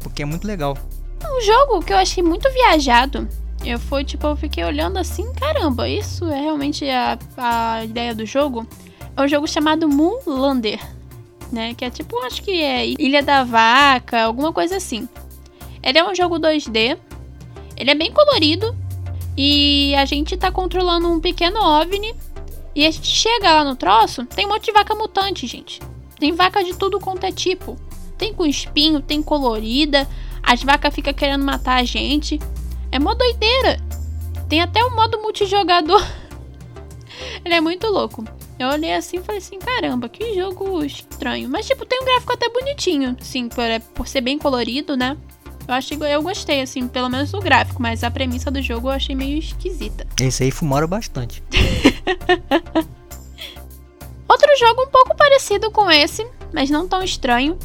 Porque 0.00 0.22
é 0.22 0.26
muito 0.26 0.46
legal. 0.46 0.76
Um 1.24 1.40
jogo 1.40 1.80
que 1.80 1.92
eu 1.92 1.96
achei 1.96 2.22
muito 2.22 2.50
viajado. 2.52 3.26
Eu 3.64 3.78
fui 3.78 4.04
tipo, 4.04 4.26
eu 4.26 4.36
fiquei 4.36 4.62
olhando 4.64 4.98
assim, 4.98 5.32
caramba, 5.32 5.88
isso 5.88 6.26
é 6.26 6.40
realmente 6.40 6.88
a, 6.88 7.18
a 7.36 7.84
ideia 7.84 8.14
do 8.14 8.26
jogo. 8.26 8.66
É 9.16 9.22
um 9.22 9.28
jogo 9.28 9.46
chamado 9.46 9.88
Moonlander, 9.88 10.80
né? 11.50 11.74
Que 11.74 11.86
é 11.86 11.90
tipo, 11.90 12.18
acho 12.24 12.42
que 12.42 12.62
é 12.62 12.86
Ilha 12.86 13.22
da 13.22 13.44
Vaca, 13.44 14.22
alguma 14.22 14.52
coisa 14.52 14.76
assim. 14.76 15.08
Ele 15.82 15.98
é 15.98 16.04
um 16.06 16.14
jogo 16.14 16.38
2D. 16.38 16.98
Ele 17.76 17.90
é 17.90 17.94
bem 17.94 18.12
colorido, 18.12 18.76
e 19.36 19.94
a 19.94 20.04
gente 20.04 20.36
tá 20.36 20.50
controlando 20.50 21.08
um 21.08 21.20
pequeno 21.20 21.60
OVNI. 21.60 22.14
E 22.74 22.86
a 22.86 22.90
gente 22.90 23.08
chega 23.08 23.52
lá 23.52 23.64
no 23.64 23.74
troço, 23.74 24.24
tem 24.26 24.46
um 24.46 24.50
monte 24.50 24.66
de 24.66 24.72
vaca 24.72 24.94
mutante, 24.94 25.46
gente. 25.46 25.80
Tem 26.18 26.32
vaca 26.32 26.62
de 26.62 26.76
tudo 26.76 27.00
quanto 27.00 27.24
é 27.24 27.32
tipo. 27.32 27.76
Tem 28.16 28.32
com 28.34 28.44
espinho, 28.44 29.00
tem 29.00 29.22
colorida. 29.22 30.06
As 30.42 30.62
vacas 30.62 30.94
ficam 30.94 31.14
querendo 31.14 31.44
matar 31.44 31.80
a 31.80 31.84
gente. 31.84 32.38
É 32.92 32.98
mó 32.98 33.14
doideira. 33.14 33.80
Tem 34.48 34.60
até 34.60 34.84
um 34.84 34.94
modo 34.94 35.20
multijogador. 35.20 36.04
Ele 37.44 37.54
é 37.54 37.60
muito 37.60 37.86
louco. 37.86 38.24
Eu 38.58 38.68
olhei 38.68 38.92
assim 38.92 39.16
e 39.16 39.22
falei 39.22 39.38
assim, 39.38 39.58
caramba, 39.58 40.08
que 40.08 40.34
jogo 40.34 40.84
estranho. 40.84 41.48
Mas, 41.48 41.66
tipo, 41.66 41.86
tem 41.86 41.98
um 42.02 42.04
gráfico 42.04 42.34
até 42.34 42.48
bonitinho. 42.50 43.16
Sim, 43.20 43.48
por, 43.48 43.64
por 43.94 44.06
ser 44.06 44.20
bem 44.20 44.38
colorido, 44.38 44.98
né? 44.98 45.16
Eu 45.66 45.74
achei, 45.74 45.96
eu 45.96 46.22
gostei, 46.22 46.60
assim, 46.60 46.88
pelo 46.88 47.08
menos 47.08 47.30
do 47.30 47.40
gráfico, 47.40 47.80
mas 47.80 48.02
a 48.02 48.10
premissa 48.10 48.50
do 48.50 48.60
jogo 48.60 48.88
eu 48.88 48.92
achei 48.92 49.14
meio 49.14 49.38
esquisita. 49.38 50.06
Esse 50.20 50.42
aí 50.44 50.50
fumaram 50.50 50.88
bastante. 50.88 51.42
Outro 54.28 54.48
jogo 54.58 54.82
um 54.82 54.88
pouco 54.88 55.16
parecido 55.16 55.70
com 55.70 55.90
esse, 55.90 56.26
mas 56.52 56.70
não 56.70 56.88
tão 56.88 57.02
estranho, 57.02 57.58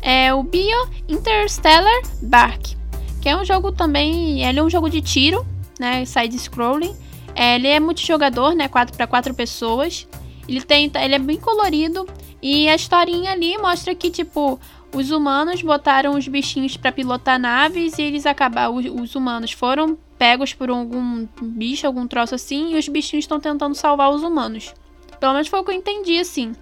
é 0.00 0.34
o 0.34 0.42
Bio 0.42 0.88
Interstellar 1.08 2.02
Bark, 2.20 2.74
que 3.20 3.28
é 3.28 3.36
um 3.36 3.44
jogo 3.44 3.70
também, 3.70 4.44
ele 4.44 4.58
é 4.58 4.62
um 4.62 4.68
jogo 4.68 4.90
de 4.90 5.00
tiro, 5.00 5.46
né, 5.78 6.04
side 6.04 6.36
scrolling. 6.38 6.94
É, 7.34 7.54
ele 7.54 7.68
é 7.68 7.80
multijogador, 7.80 8.54
né, 8.54 8.68
4 8.68 8.96
para 8.96 9.06
4 9.06 9.32
pessoas. 9.32 10.06
Ele 10.48 10.60
tem, 10.60 10.90
ele 10.94 11.14
é 11.14 11.18
bem 11.18 11.38
colorido 11.38 12.06
e 12.42 12.68
a 12.68 12.74
historinha 12.74 13.30
ali 13.30 13.56
mostra 13.58 13.94
que 13.94 14.10
tipo 14.10 14.58
os 14.94 15.10
humanos 15.10 15.62
botaram 15.62 16.16
os 16.16 16.28
bichinhos 16.28 16.76
para 16.76 16.92
pilotar 16.92 17.38
naves 17.38 17.98
e 17.98 18.02
eles 18.02 18.26
acabaram. 18.26 18.76
Os 18.76 19.14
humanos 19.14 19.52
foram 19.52 19.96
pegos 20.18 20.52
por 20.52 20.68
algum 20.68 21.26
bicho, 21.40 21.86
algum 21.86 22.06
troço 22.06 22.34
assim, 22.34 22.74
e 22.74 22.78
os 22.78 22.88
bichinhos 22.88 23.24
estão 23.24 23.40
tentando 23.40 23.74
salvar 23.74 24.10
os 24.10 24.22
humanos. 24.22 24.74
Pelo 25.18 25.32
menos 25.32 25.48
foi 25.48 25.60
o 25.60 25.64
que 25.64 25.70
eu 25.70 25.76
entendi 25.76 26.18
assim. 26.18 26.52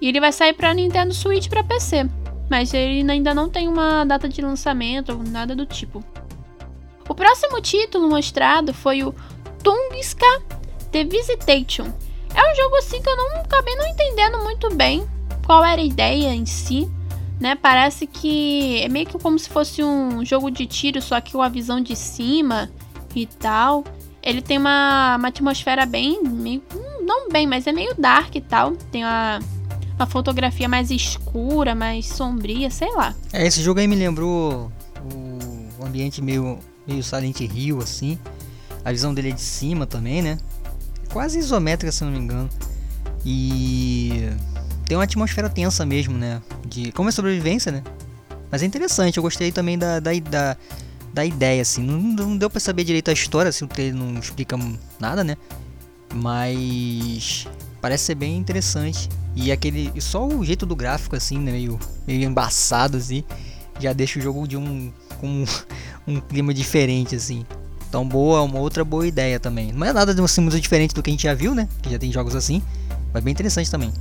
E 0.00 0.08
ele 0.08 0.20
vai 0.20 0.32
sair 0.32 0.52
para 0.52 0.74
Nintendo 0.74 1.14
Switch 1.14 1.48
para 1.48 1.62
PC, 1.62 2.08
mas 2.50 2.74
ele 2.74 3.08
ainda 3.10 3.32
não 3.32 3.48
tem 3.48 3.68
uma 3.68 4.04
data 4.04 4.28
de 4.28 4.42
lançamento 4.42 5.12
ou 5.12 5.22
nada 5.22 5.54
do 5.54 5.64
tipo. 5.64 6.02
O 7.08 7.14
próximo 7.14 7.60
título 7.60 8.08
mostrado 8.08 8.74
foi 8.74 9.02
o 9.02 9.14
Tungiska 9.62 10.26
The 10.90 11.04
Visitation. 11.04 11.92
É 12.34 12.52
um 12.52 12.56
jogo 12.56 12.76
assim 12.76 13.00
que 13.00 13.08
eu 13.08 13.16
não 13.16 13.36
acabei 13.42 13.74
não 13.76 13.86
entendendo 13.86 14.38
muito 14.42 14.74
bem 14.74 15.06
qual 15.44 15.64
era 15.64 15.80
a 15.80 15.84
ideia 15.84 16.34
em 16.34 16.46
si, 16.46 16.90
né? 17.40 17.54
Parece 17.54 18.06
que 18.06 18.82
é 18.82 18.88
meio 18.88 19.06
que 19.06 19.18
como 19.18 19.38
se 19.38 19.48
fosse 19.48 19.82
um 19.82 20.24
jogo 20.24 20.50
de 20.50 20.66
tiro, 20.66 21.00
só 21.00 21.20
que 21.20 21.32
com 21.32 21.42
a 21.42 21.48
visão 21.48 21.80
de 21.80 21.96
cima 21.96 22.70
e 23.16 23.26
tal. 23.26 23.82
Ele 24.22 24.42
tem 24.42 24.58
uma, 24.58 25.16
uma 25.16 25.28
atmosfera 25.28 25.86
bem, 25.86 26.22
meio, 26.22 26.62
não 27.02 27.30
bem, 27.30 27.46
mas 27.46 27.66
é 27.66 27.72
meio 27.72 27.94
dark 27.98 28.34
e 28.36 28.40
tal. 28.42 28.72
Tem 28.92 29.02
uma, 29.02 29.40
uma 29.96 30.06
fotografia 30.06 30.68
mais 30.68 30.90
escura, 30.90 31.74
mais 31.74 32.06
sombria, 32.06 32.70
sei 32.70 32.94
lá. 32.94 33.14
É, 33.32 33.46
esse 33.46 33.62
jogo 33.62 33.80
aí 33.80 33.88
me 33.88 33.96
lembrou 33.96 34.70
o 35.80 35.84
ambiente 35.86 36.20
meio, 36.20 36.58
meio 36.86 37.02
Silent 37.02 37.40
Hill, 37.40 37.78
assim. 37.78 38.18
A 38.84 38.92
visão 38.92 39.14
dele 39.14 39.30
é 39.30 39.32
de 39.32 39.40
cima 39.40 39.86
também, 39.86 40.20
né? 40.20 40.38
Quase 41.10 41.38
isométrica, 41.38 41.90
se 41.90 42.04
não 42.04 42.12
me 42.12 42.18
engano. 42.18 42.50
E 43.24 44.28
tem 44.90 44.96
uma 44.96 45.04
atmosfera 45.04 45.48
tensa 45.48 45.86
mesmo, 45.86 46.18
né? 46.18 46.42
De 46.66 46.90
como 46.90 47.08
é 47.08 47.12
sobrevivência, 47.12 47.70
né? 47.70 47.80
Mas 48.50 48.60
é 48.60 48.66
interessante, 48.66 49.18
eu 49.18 49.22
gostei 49.22 49.52
também 49.52 49.78
da, 49.78 50.00
da, 50.00 50.10
da, 50.18 50.56
da 51.14 51.24
ideia, 51.24 51.62
assim. 51.62 51.80
Não, 51.80 51.96
não 51.96 52.36
deu 52.36 52.50
pra 52.50 52.58
saber 52.58 52.82
direito 52.82 53.08
a 53.08 53.12
história, 53.12 53.50
assim, 53.50 53.68
porque 53.68 53.82
ele 53.82 53.92
não 53.92 54.18
explica 54.18 54.58
nada, 54.98 55.22
né? 55.22 55.36
Mas 56.12 57.46
parece 57.80 58.02
ser 58.02 58.16
bem 58.16 58.36
interessante. 58.36 59.08
E 59.36 59.52
aquele. 59.52 59.92
Só 60.00 60.26
o 60.26 60.44
jeito 60.44 60.66
do 60.66 60.74
gráfico, 60.74 61.14
assim, 61.14 61.38
né? 61.38 61.52
Meio, 61.52 61.78
meio 62.04 62.28
embaçado, 62.28 62.96
assim. 62.96 63.22
Já 63.78 63.92
deixa 63.92 64.18
o 64.18 64.22
jogo 64.22 64.48
de 64.48 64.56
um. 64.56 64.92
com 65.20 65.28
um, 65.28 65.44
um 66.16 66.20
clima 66.20 66.52
diferente, 66.52 67.14
assim. 67.14 67.46
Então 67.88 68.04
boa, 68.04 68.42
uma 68.42 68.58
outra 68.58 68.84
boa 68.84 69.06
ideia 69.06 69.38
também. 69.38 69.72
Não 69.72 69.86
é 69.86 69.92
nada 69.92 70.12
de 70.12 70.20
assim, 70.20 70.40
muito 70.40 70.60
diferente 70.60 70.92
do 70.92 71.00
que 71.00 71.10
a 71.10 71.12
gente 71.12 71.22
já 71.22 71.34
viu, 71.34 71.54
né? 71.54 71.68
Que 71.80 71.90
já 71.90 71.98
tem 71.98 72.10
jogos 72.10 72.34
assim. 72.34 72.60
Mas 73.14 73.22
bem 73.22 73.30
interessante 73.30 73.70
também. 73.70 73.92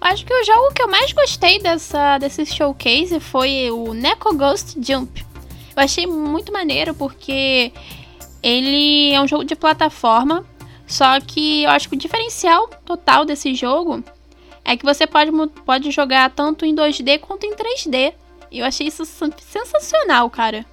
Acho 0.00 0.24
que 0.24 0.32
o 0.32 0.44
jogo 0.44 0.72
que 0.72 0.82
eu 0.82 0.88
mais 0.88 1.12
gostei 1.12 1.58
dessa, 1.58 2.16
desse 2.18 2.46
showcase 2.46 3.20
foi 3.20 3.70
o 3.70 3.92
Neko 3.92 4.34
Ghost 4.34 4.78
Jump. 4.80 5.24
Eu 5.76 5.82
achei 5.82 6.06
muito 6.06 6.52
maneiro 6.52 6.94
porque 6.94 7.72
ele 8.42 9.12
é 9.12 9.20
um 9.20 9.28
jogo 9.28 9.44
de 9.44 9.54
plataforma, 9.54 10.44
só 10.86 11.20
que 11.20 11.64
eu 11.64 11.70
acho 11.70 11.88
que 11.88 11.94
o 11.94 11.98
diferencial 11.98 12.68
total 12.84 13.24
desse 13.24 13.54
jogo 13.54 14.02
é 14.64 14.76
que 14.76 14.84
você 14.84 15.06
pode, 15.06 15.30
pode 15.64 15.90
jogar 15.90 16.30
tanto 16.30 16.64
em 16.64 16.74
2D 16.74 17.18
quanto 17.20 17.44
em 17.44 17.54
3D. 17.54 18.14
E 18.50 18.58
eu 18.58 18.66
achei 18.66 18.86
isso 18.86 19.04
sensacional, 19.04 20.28
cara. 20.30 20.64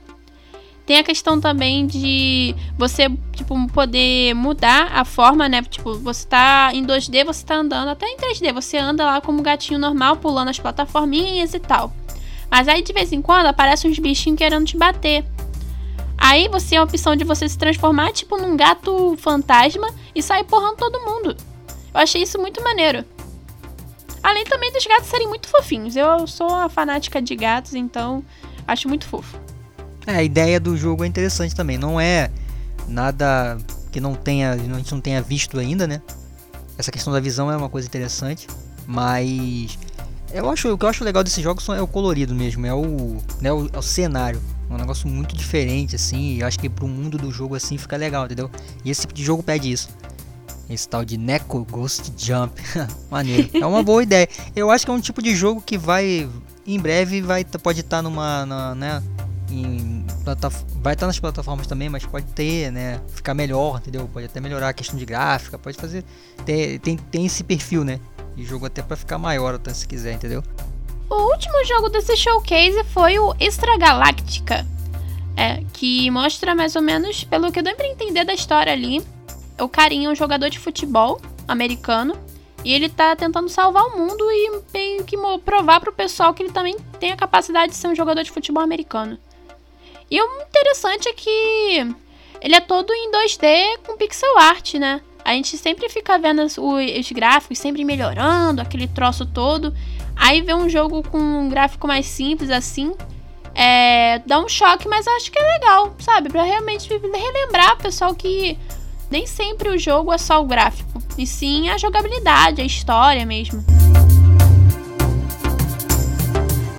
Tem 0.88 1.00
a 1.00 1.04
questão 1.04 1.38
também 1.38 1.86
de 1.86 2.56
você, 2.78 3.10
tipo, 3.34 3.68
poder 3.74 4.34
mudar 4.34 4.90
a 4.94 5.04
forma, 5.04 5.50
né? 5.50 5.62
Tipo, 5.62 5.96
você 5.96 6.26
tá 6.26 6.72
em 6.74 6.86
2D, 6.86 7.26
você 7.26 7.46
tá 7.46 7.56
andando 7.56 7.90
até 7.90 8.08
em 8.08 8.16
3D. 8.16 8.54
Você 8.54 8.78
anda 8.78 9.06
lá 9.06 9.20
como 9.20 9.42
um 9.42 9.44
gatinho 9.44 9.78
normal, 9.78 10.16
pulando 10.16 10.48
as 10.48 10.58
plataforminhas 10.58 11.54
e 11.54 11.60
tal. 11.60 11.92
Mas 12.50 12.70
aí 12.70 12.82
de 12.82 12.94
vez 12.94 13.12
em 13.12 13.22
quando 13.22 13.48
aparecem 13.48 13.92
uns 13.92 14.00
bichinhos 14.00 14.38
querendo 14.38 14.66
te 14.66 14.78
bater. 14.78 15.26
Aí 16.18 16.48
você 16.48 16.70
tem 16.70 16.78
a 16.78 16.84
opção 16.84 17.18
de 17.18 17.26
você 17.26 17.50
se 17.50 17.58
transformar, 17.58 18.14
tipo, 18.14 18.38
num 18.38 18.56
gato 18.56 19.18
fantasma 19.18 19.94
e 20.16 20.24
sair 20.24 20.46
porrando 20.46 20.78
todo 20.78 21.02
mundo. 21.02 21.36
Eu 21.94 22.00
achei 22.00 22.24
isso 22.24 22.40
muito 22.40 22.64
maneiro. 22.64 23.04
Além 24.24 24.46
também 24.46 24.72
dos 24.72 24.86
gatos 24.86 25.08
serem 25.08 25.28
muito 25.28 25.50
fofinhos. 25.50 25.98
Eu 25.98 26.26
sou 26.28 26.48
uma 26.48 26.70
fanática 26.70 27.22
de 27.22 27.36
gatos, 27.36 27.74
então 27.74 28.24
acho 28.66 28.88
muito 28.88 29.06
fofo. 29.06 29.38
É, 30.08 30.16
a 30.16 30.24
ideia 30.24 30.58
do 30.58 30.78
jogo 30.78 31.04
é 31.04 31.08
interessante 31.08 31.54
também. 31.54 31.78
Não 31.78 32.00
é 32.00 32.32
nada 32.88 33.58
que 33.92 34.00
não 34.00 34.16
tenha, 34.16 34.52
a 34.52 34.58
gente 34.58 34.92
não 34.94 35.02
tenha 35.02 35.22
visto 35.22 35.60
ainda, 35.60 35.86
né? 35.86 36.02
Essa 36.78 36.92
questão 36.92 37.12
da 37.12 37.20
visão 37.20 37.52
é 37.52 37.58
uma 37.58 37.68
coisa 37.68 37.88
interessante, 37.88 38.48
mas 38.86 39.78
eu 40.32 40.50
acho 40.50 40.72
o 40.72 40.78
que 40.78 40.86
eu 40.86 40.90
acho 40.90 41.04
legal 41.04 41.24
desses 41.24 41.44
jogos 41.44 41.68
é 41.70 41.82
o 41.82 41.88
colorido 41.88 42.34
mesmo, 42.34 42.66
é 42.66 42.74
o, 42.74 43.18
né, 43.42 43.52
o, 43.52 43.68
é 43.74 43.78
o 43.78 43.82
cenário. 43.82 44.42
É 44.70 44.74
um 44.74 44.78
negócio 44.78 45.08
muito 45.10 45.36
diferente 45.36 45.96
assim, 45.96 46.40
eu 46.40 46.48
acho 46.48 46.60
que 46.60 46.70
pro 46.70 46.88
mundo 46.88 47.18
do 47.18 47.32
jogo 47.32 47.56
assim 47.56 47.78
fica 47.78 47.98
legal, 47.98 48.26
entendeu? 48.26 48.50
E 48.86 48.92
esse 48.92 49.02
tipo 49.02 49.14
de 49.14 49.24
jogo 49.24 49.44
pede 49.44 49.72
isso. 49.72 49.90
Esse 50.70 50.88
tal 50.88 51.04
de 51.04 51.18
Neko 51.18 51.66
Ghost 51.66 52.14
Jump. 52.18 52.62
Maneiro. 53.10 53.50
É 53.54 53.66
uma 53.66 53.82
boa 53.82 54.04
ideia. 54.04 54.28
Eu 54.56 54.70
acho 54.70 54.86
que 54.86 54.92
é 54.92 54.94
um 54.94 55.00
tipo 55.00 55.22
de 55.22 55.34
jogo 55.36 55.62
que 55.62 55.78
vai 55.78 56.30
em 56.66 56.80
breve 56.80 57.22
vai 57.22 57.46
pode 57.46 57.80
estar 57.80 57.98
tá 57.98 58.02
numa, 58.02 58.46
na, 58.46 58.76
né, 58.76 59.04
em 59.50 60.06
vai 60.82 60.94
estar 60.94 61.08
nas 61.08 61.20
plataformas 61.20 61.68
também, 61.68 61.90
mas 61.90 62.06
pode 62.06 62.26
ter, 62.28 62.72
né, 62.72 63.02
ficar 63.08 63.34
melhor, 63.34 63.78
entendeu? 63.78 64.10
Pode 64.12 64.26
até 64.26 64.40
melhorar 64.40 64.70
a 64.70 64.74
questão 64.74 64.98
de 64.98 65.06
gráfica, 65.06 65.58
pode 65.58 65.78
fazer 65.78 66.04
ter, 66.46 66.80
tem 66.80 66.98
tem 66.98 67.26
esse 67.26 67.44
perfil, 67.44 67.84
né? 67.84 68.00
E 68.36 68.44
jogo 68.44 68.66
até 68.66 68.82
para 68.82 68.96
ficar 68.96 69.18
maior, 69.18 69.56
até 69.56 69.74
se 69.74 69.88
quiser, 69.88 70.14
entendeu? 70.14 70.44
O 71.10 71.32
último 71.32 71.66
jogo 71.66 71.90
desse 71.90 72.16
showcase 72.18 72.84
foi 72.94 73.18
o 73.18 73.34
Extra 73.40 73.78
Galáctica, 73.78 74.66
é, 75.36 75.64
que 75.74 76.12
mostra 76.12 76.54
mais 76.54 76.76
ou 76.76 76.82
menos, 76.82 77.24
pelo 77.24 77.52
que 77.52 77.60
eu 77.60 77.64
dei 77.64 77.74
para 77.76 77.88
entender 77.88 78.26
da 78.26 78.34
história 78.34 78.74
ali, 78.74 79.02
o 79.60 79.70
carinha 79.70 80.10
é 80.10 80.12
um 80.12 80.16
jogador 80.16 80.50
de 80.50 80.60
futebol 80.60 81.22
americano 81.48 82.16
e 82.64 82.74
ele 82.74 82.90
tá 82.90 83.16
tentando 83.16 83.48
salvar 83.48 83.84
o 83.86 83.98
mundo 83.98 84.24
e 84.30 84.62
meio 84.74 85.04
que 85.06 85.16
provar 85.46 85.80
pro 85.80 85.94
pessoal 85.94 86.34
que 86.34 86.44
ele 86.44 86.52
também 86.52 86.76
tem 87.00 87.12
a 87.12 87.16
capacidade 87.16 87.72
de 87.72 87.78
ser 87.78 87.88
um 87.88 87.96
jogador 87.96 88.24
de 88.24 88.32
futebol 88.32 88.62
americano. 88.62 89.18
E 90.10 90.22
o 90.22 90.42
interessante 90.42 91.10
é 91.10 91.14
que 91.14 91.96
ele 92.42 92.56
é 92.56 92.62
todo 92.62 92.94
em 92.94 93.12
2D 93.12 93.80
com 93.86 93.98
pixel 93.98 94.38
art, 94.38 94.76
né? 94.76 95.02
A 95.26 95.34
gente 95.34 95.58
sempre 95.58 95.90
fica 95.90 96.18
vendo 96.18 96.42
os, 96.42 96.58
os 96.58 97.12
gráficos 97.12 97.60
sempre 97.60 97.84
melhorando, 97.84 98.62
aquele 98.62 98.88
troço 98.88 99.26
todo. 99.26 99.74
Aí 100.16 100.42
vê 100.42 100.54
um 100.54 100.70
jogo 100.70 101.04
com 101.04 101.18
um 101.18 101.50
gráfico 101.50 101.86
mais 101.86 102.06
simples 102.06 102.50
assim, 102.50 102.94
é, 103.54 104.20
dá 104.20 104.40
um 104.40 104.48
choque, 104.48 104.88
mas 104.88 105.08
acho 105.08 105.32
que 105.32 105.40
é 105.40 105.54
legal, 105.54 105.96
sabe? 106.00 106.30
Pra 106.30 106.44
realmente 106.44 106.88
relembrar 106.90 107.76
pessoal 107.78 108.14
que 108.14 108.58
nem 109.10 109.26
sempre 109.26 109.70
o 109.70 109.78
jogo 109.78 110.14
é 110.14 110.18
só 110.18 110.42
o 110.42 110.46
gráfico, 110.46 111.02
e 111.18 111.26
sim 111.26 111.70
a 111.70 111.78
jogabilidade, 111.78 112.62
a 112.62 112.66
história 112.66 113.26
mesmo. 113.26 113.66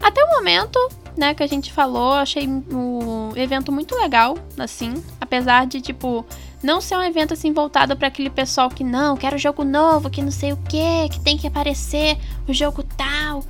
Até 0.01 0.25
o 0.25 0.29
momento, 0.37 0.79
né, 1.19 1.35
que 1.35 1.43
a 1.43 1.47
gente 1.47 1.73
falou, 1.73 2.13
achei 2.13 2.47
o 2.47 3.33
evento 3.37 3.73
muito 3.73 3.97
legal, 3.97 4.39
assim, 4.57 4.95
apesar 5.21 5.67
de 5.67 5.81
tipo 5.81 6.25
não 6.63 6.81
ser 6.81 6.97
um 6.97 7.03
evento 7.03 7.35
assim 7.35 7.53
voltado 7.53 7.97
para 7.97 8.09
aquele 8.09 8.31
pessoal 8.31 8.71
que 8.71 8.85
não, 8.85 9.17
quero 9.17 9.37
jogo 9.37 9.65
novo, 9.65 10.09
que 10.09 10.23
não 10.23 10.31
sei 10.31 10.53
o 10.53 10.57
que, 10.57 11.09
que 11.11 11.21
tem 11.21 11.37
que 11.37 11.47
aparecer 11.47 12.17
o 12.47 12.55
jogo 12.55 12.85
tal. 12.97 13.45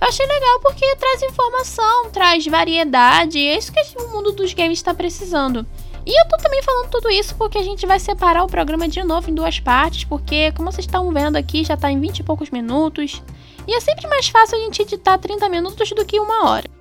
Eu 0.00 0.08
achei 0.08 0.26
legal 0.26 0.60
porque 0.60 0.96
traz 0.96 1.22
informação, 1.22 2.10
traz 2.10 2.46
variedade, 2.46 3.38
é 3.38 3.58
isso 3.58 3.72
que 3.72 3.80
o 3.98 4.08
mundo 4.08 4.30
dos 4.32 4.52
games 4.54 4.78
está 4.78 4.94
precisando. 4.94 5.66
E 6.04 6.20
eu 6.20 6.28
tô 6.28 6.36
também 6.36 6.62
falando 6.62 6.88
tudo 6.88 7.10
isso 7.10 7.34
porque 7.34 7.58
a 7.58 7.64
gente 7.64 7.84
vai 7.84 7.98
separar 7.98 8.44
o 8.44 8.46
programa 8.46 8.86
de 8.86 9.02
novo 9.02 9.28
em 9.28 9.34
duas 9.34 9.58
partes, 9.58 10.04
porque 10.04 10.52
como 10.52 10.70
vocês 10.70 10.86
estão 10.86 11.12
vendo 11.12 11.34
aqui, 11.34 11.64
já 11.64 11.76
tá 11.76 11.90
em 11.90 11.98
20 11.98 12.20
e 12.20 12.22
poucos 12.22 12.50
minutos. 12.50 13.20
E 13.66 13.74
é 13.74 13.80
sempre 13.80 14.06
mais 14.06 14.28
fácil 14.28 14.56
a 14.56 14.60
gente 14.60 14.82
editar 14.82 15.18
30 15.18 15.48
minutos 15.48 15.90
do 15.90 16.04
que 16.04 16.20
uma 16.20 16.48
hora. 16.48 16.75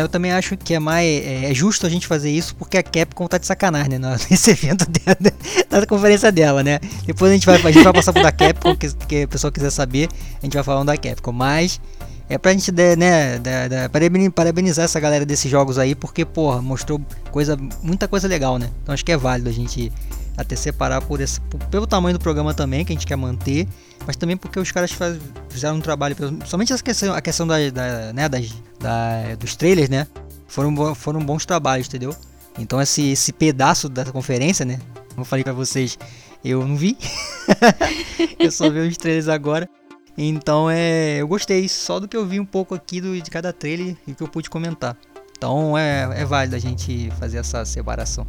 Eu 0.00 0.08
também 0.08 0.32
acho 0.32 0.56
que 0.56 0.74
é 0.74 0.78
mais 0.78 1.06
é, 1.06 1.50
é, 1.50 1.54
justo 1.54 1.86
a 1.86 1.88
gente 1.88 2.06
fazer 2.06 2.30
isso 2.30 2.54
porque 2.56 2.76
a 2.76 2.82
Capcom 2.82 3.26
tá 3.26 3.38
de 3.38 3.46
sacanagem, 3.46 3.98
né? 3.98 4.16
Nesse 4.30 4.50
evento 4.50 4.86
da 5.70 5.86
conferência 5.86 6.30
dela, 6.30 6.62
né? 6.62 6.78
Depois 7.06 7.30
a 7.30 7.34
gente 7.34 7.46
vai, 7.46 7.56
a 7.56 7.70
gente 7.70 7.84
vai 7.84 7.92
passar 7.92 8.12
por 8.12 8.22
da 8.22 8.32
Capcom, 8.32 8.76
que, 8.76 8.92
que 9.06 9.24
o 9.24 9.28
pessoal 9.28 9.52
quiser 9.52 9.70
saber, 9.70 10.08
a 10.42 10.44
gente 10.44 10.54
vai 10.54 10.62
falando 10.62 10.88
da 10.88 10.96
Capcom. 10.96 11.32
Mas 11.32 11.80
é 12.28 12.36
pra 12.36 12.52
gente, 12.52 12.70
né, 12.70 13.40
parabenizar 14.34 14.84
essa 14.84 15.00
galera 15.00 15.24
desses 15.24 15.50
jogos 15.50 15.78
aí, 15.78 15.94
porque, 15.94 16.26
porra, 16.26 16.60
mostrou 16.60 17.00
coisa, 17.30 17.56
muita 17.82 18.06
coisa 18.06 18.28
legal, 18.28 18.58
né? 18.58 18.68
Então 18.82 18.92
acho 18.92 19.04
que 19.04 19.12
é 19.12 19.16
válido 19.16 19.48
a 19.48 19.52
gente 19.52 19.90
até 20.38 20.54
separar 20.54 21.02
por 21.02 21.20
esse, 21.20 21.40
pelo 21.68 21.84
tamanho 21.84 22.16
do 22.16 22.22
programa 22.22 22.54
também, 22.54 22.84
que 22.84 22.92
a 22.92 22.94
gente 22.94 23.06
quer 23.06 23.16
manter, 23.16 23.66
mas 24.06 24.14
também 24.14 24.36
porque 24.36 24.60
os 24.60 24.70
caras 24.70 24.92
faz, 24.92 25.18
fizeram 25.50 25.76
um 25.76 25.80
trabalho, 25.80 26.14
somente 26.46 26.72
essa 26.72 26.82
questão, 26.82 27.12
a 27.12 27.20
questão 27.20 27.44
da, 27.44 27.56
da, 27.70 28.12
né, 28.12 28.28
das, 28.28 28.54
da, 28.78 29.34
dos 29.34 29.56
trailers, 29.56 29.88
né, 29.88 30.06
foram, 30.46 30.94
foram 30.94 31.20
bons 31.20 31.44
trabalhos, 31.44 31.88
entendeu? 31.88 32.14
Então 32.56 32.80
esse, 32.80 33.10
esse 33.10 33.32
pedaço 33.32 33.88
da 33.88 34.04
conferência, 34.04 34.64
né, 34.64 34.78
como 35.08 35.22
eu 35.22 35.24
falei 35.24 35.42
pra 35.42 35.52
vocês, 35.52 35.98
eu 36.44 36.64
não 36.64 36.76
vi, 36.76 36.96
eu 38.38 38.52
só 38.52 38.70
vi 38.70 38.78
os 38.78 38.96
trailers 38.96 39.26
agora, 39.26 39.68
então 40.16 40.70
é, 40.70 41.16
eu 41.16 41.26
gostei 41.26 41.68
só 41.68 41.98
do 41.98 42.06
que 42.06 42.16
eu 42.16 42.24
vi 42.24 42.38
um 42.38 42.46
pouco 42.46 42.76
aqui 42.76 43.00
do, 43.00 43.20
de 43.20 43.28
cada 43.28 43.52
trailer 43.52 43.96
e 44.06 44.14
que 44.14 44.22
eu 44.22 44.28
pude 44.28 44.48
comentar. 44.48 44.96
Então 45.36 45.76
é, 45.76 46.20
é 46.20 46.24
válido 46.24 46.54
a 46.54 46.58
gente 46.60 47.10
fazer 47.18 47.38
essa 47.38 47.64
separação. 47.64 48.26